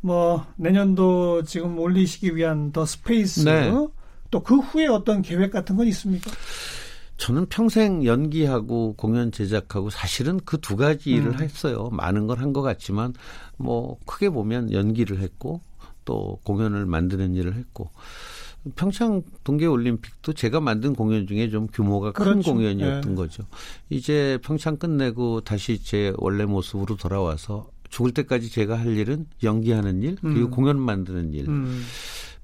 뭐 0.00 0.46
내년도 0.56 1.42
지금 1.44 1.78
올리시기 1.78 2.36
위한 2.36 2.72
The 2.72 2.84
Space 2.86 3.40
네. 3.44 3.72
또그 4.30 4.58
후에 4.58 4.86
어떤 4.86 5.22
계획 5.22 5.50
같은 5.52 5.76
건 5.76 5.86
있습니까? 5.88 6.30
저는 7.16 7.46
평생 7.46 8.04
연기하고 8.04 8.94
공연 8.96 9.32
제작하고 9.32 9.90
사실은 9.90 10.38
그 10.44 10.58
두 10.60 10.76
가지 10.76 11.10
일을 11.10 11.32
음. 11.32 11.40
했어요. 11.40 11.88
많은 11.92 12.26
걸 12.28 12.38
한 12.38 12.52
것 12.52 12.62
같지만 12.62 13.12
뭐 13.56 13.98
크게 14.06 14.30
보면 14.30 14.72
연기를 14.72 15.18
했고 15.20 15.60
또 16.04 16.38
공연을 16.44 16.86
만드는 16.86 17.34
일을 17.34 17.54
했고 17.56 17.90
평창 18.76 19.22
동계올림픽도 19.44 20.32
제가 20.34 20.60
만든 20.60 20.94
공연 20.94 21.26
중에 21.26 21.48
좀 21.48 21.66
규모가 21.68 22.12
큰 22.12 22.24
그렇죠. 22.24 22.52
공연이었던 22.54 23.00
네. 23.02 23.14
거죠. 23.14 23.42
이제 23.90 24.38
평창 24.44 24.76
끝내고 24.76 25.40
다시 25.40 25.82
제 25.82 26.12
원래 26.18 26.44
모습으로 26.44 26.96
돌아와서 26.96 27.68
죽을 27.88 28.12
때까지 28.12 28.50
제가 28.50 28.78
할 28.78 28.96
일은 28.96 29.26
연기하는 29.42 30.02
일 30.02 30.16
그리고 30.20 30.46
음. 30.46 30.50
공연 30.50 30.80
만드는 30.80 31.34
일. 31.34 31.48
음. 31.48 31.84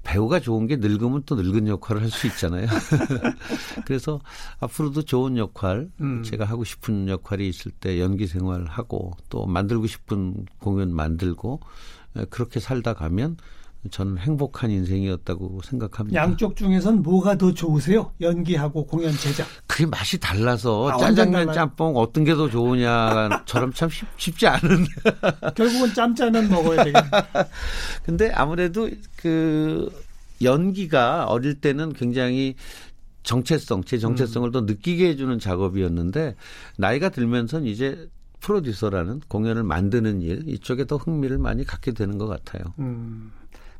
배우가 0.03 0.39
좋은 0.39 0.67
게 0.67 0.75
늙으면 0.75 1.23
또 1.25 1.35
늙은 1.35 1.67
역할을 1.67 2.01
할 2.03 2.11
수 2.11 2.27
있잖아요. 2.27 2.67
그래서 3.85 4.21
앞으로도 4.59 5.01
좋은 5.01 5.35
역할, 5.37 5.89
음. 5.99 6.21
제가 6.23 6.45
하고 6.45 6.63
싶은 6.63 7.07
역할이 7.07 7.47
있을 7.47 7.71
때 7.71 7.99
연기 7.99 8.27
생활하고 8.27 9.13
또 9.29 9.47
만들고 9.47 9.87
싶은 9.87 10.45
공연 10.59 10.93
만들고 10.93 11.59
그렇게 12.29 12.59
살다 12.59 12.93
가면 12.93 13.37
저는 13.91 14.17
행복한 14.19 14.69
인생이었다고 14.71 15.61
생각합니다. 15.63 16.21
양쪽 16.21 16.55
중에선 16.55 17.01
뭐가 17.01 17.37
더 17.37 17.53
좋으세요? 17.53 18.11
연기하고 18.21 18.85
공연 18.85 19.11
제작. 19.13 19.47
그게 19.67 19.85
맛이 19.85 20.19
달라서 20.19 20.89
아, 20.91 20.97
짜장면 20.97 21.51
짬뽕 21.53 21.95
어떤 21.97 22.23
게 22.23 22.35
더 22.35 22.49
좋으냐처럼 22.49 23.71
참 23.73 23.89
쉽, 24.17 24.37
지 24.37 24.47
않은. 24.47 24.85
결국은 25.55 25.93
짬짜면 25.93 26.49
먹어야 26.49 26.83
되겠네. 26.83 27.09
근데 28.03 28.31
아무래도 28.31 28.89
그 29.15 29.89
연기가 30.41 31.25
어릴 31.25 31.55
때는 31.61 31.93
굉장히 31.93 32.55
정체성, 33.23 33.83
제 33.85 33.97
정체성을 33.97 34.49
음. 34.49 34.51
더 34.51 34.61
느끼게 34.61 35.07
해주는 35.09 35.39
작업이었는데 35.39 36.35
나이가 36.77 37.09
들면선 37.09 37.65
이제 37.65 38.07
프로듀서라는 38.41 39.21
공연을 39.27 39.63
만드는 39.63 40.21
일 40.21 40.47
이쪽에 40.47 40.85
더 40.85 40.97
흥미를 40.97 41.37
많이 41.39 41.63
갖게 41.63 41.91
되는 41.93 42.17
것 42.17 42.27
같아요. 42.27 42.63
음. 42.79 43.31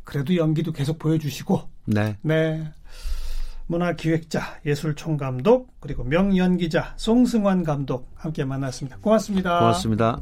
그래도 0.05 0.35
연기도 0.37 0.71
계속 0.71 0.97
보여주시고 0.99 1.61
네. 1.87 2.15
네. 2.21 2.71
문화기획자, 3.67 4.59
예술총감독, 4.65 5.79
그리고 5.79 6.03
명연기자 6.03 6.93
송승환 6.97 7.63
감독 7.63 8.11
함께 8.15 8.45
만났습니다. 8.45 8.97
고맙습니다. 9.01 9.59
고맙습니다. 9.59 10.21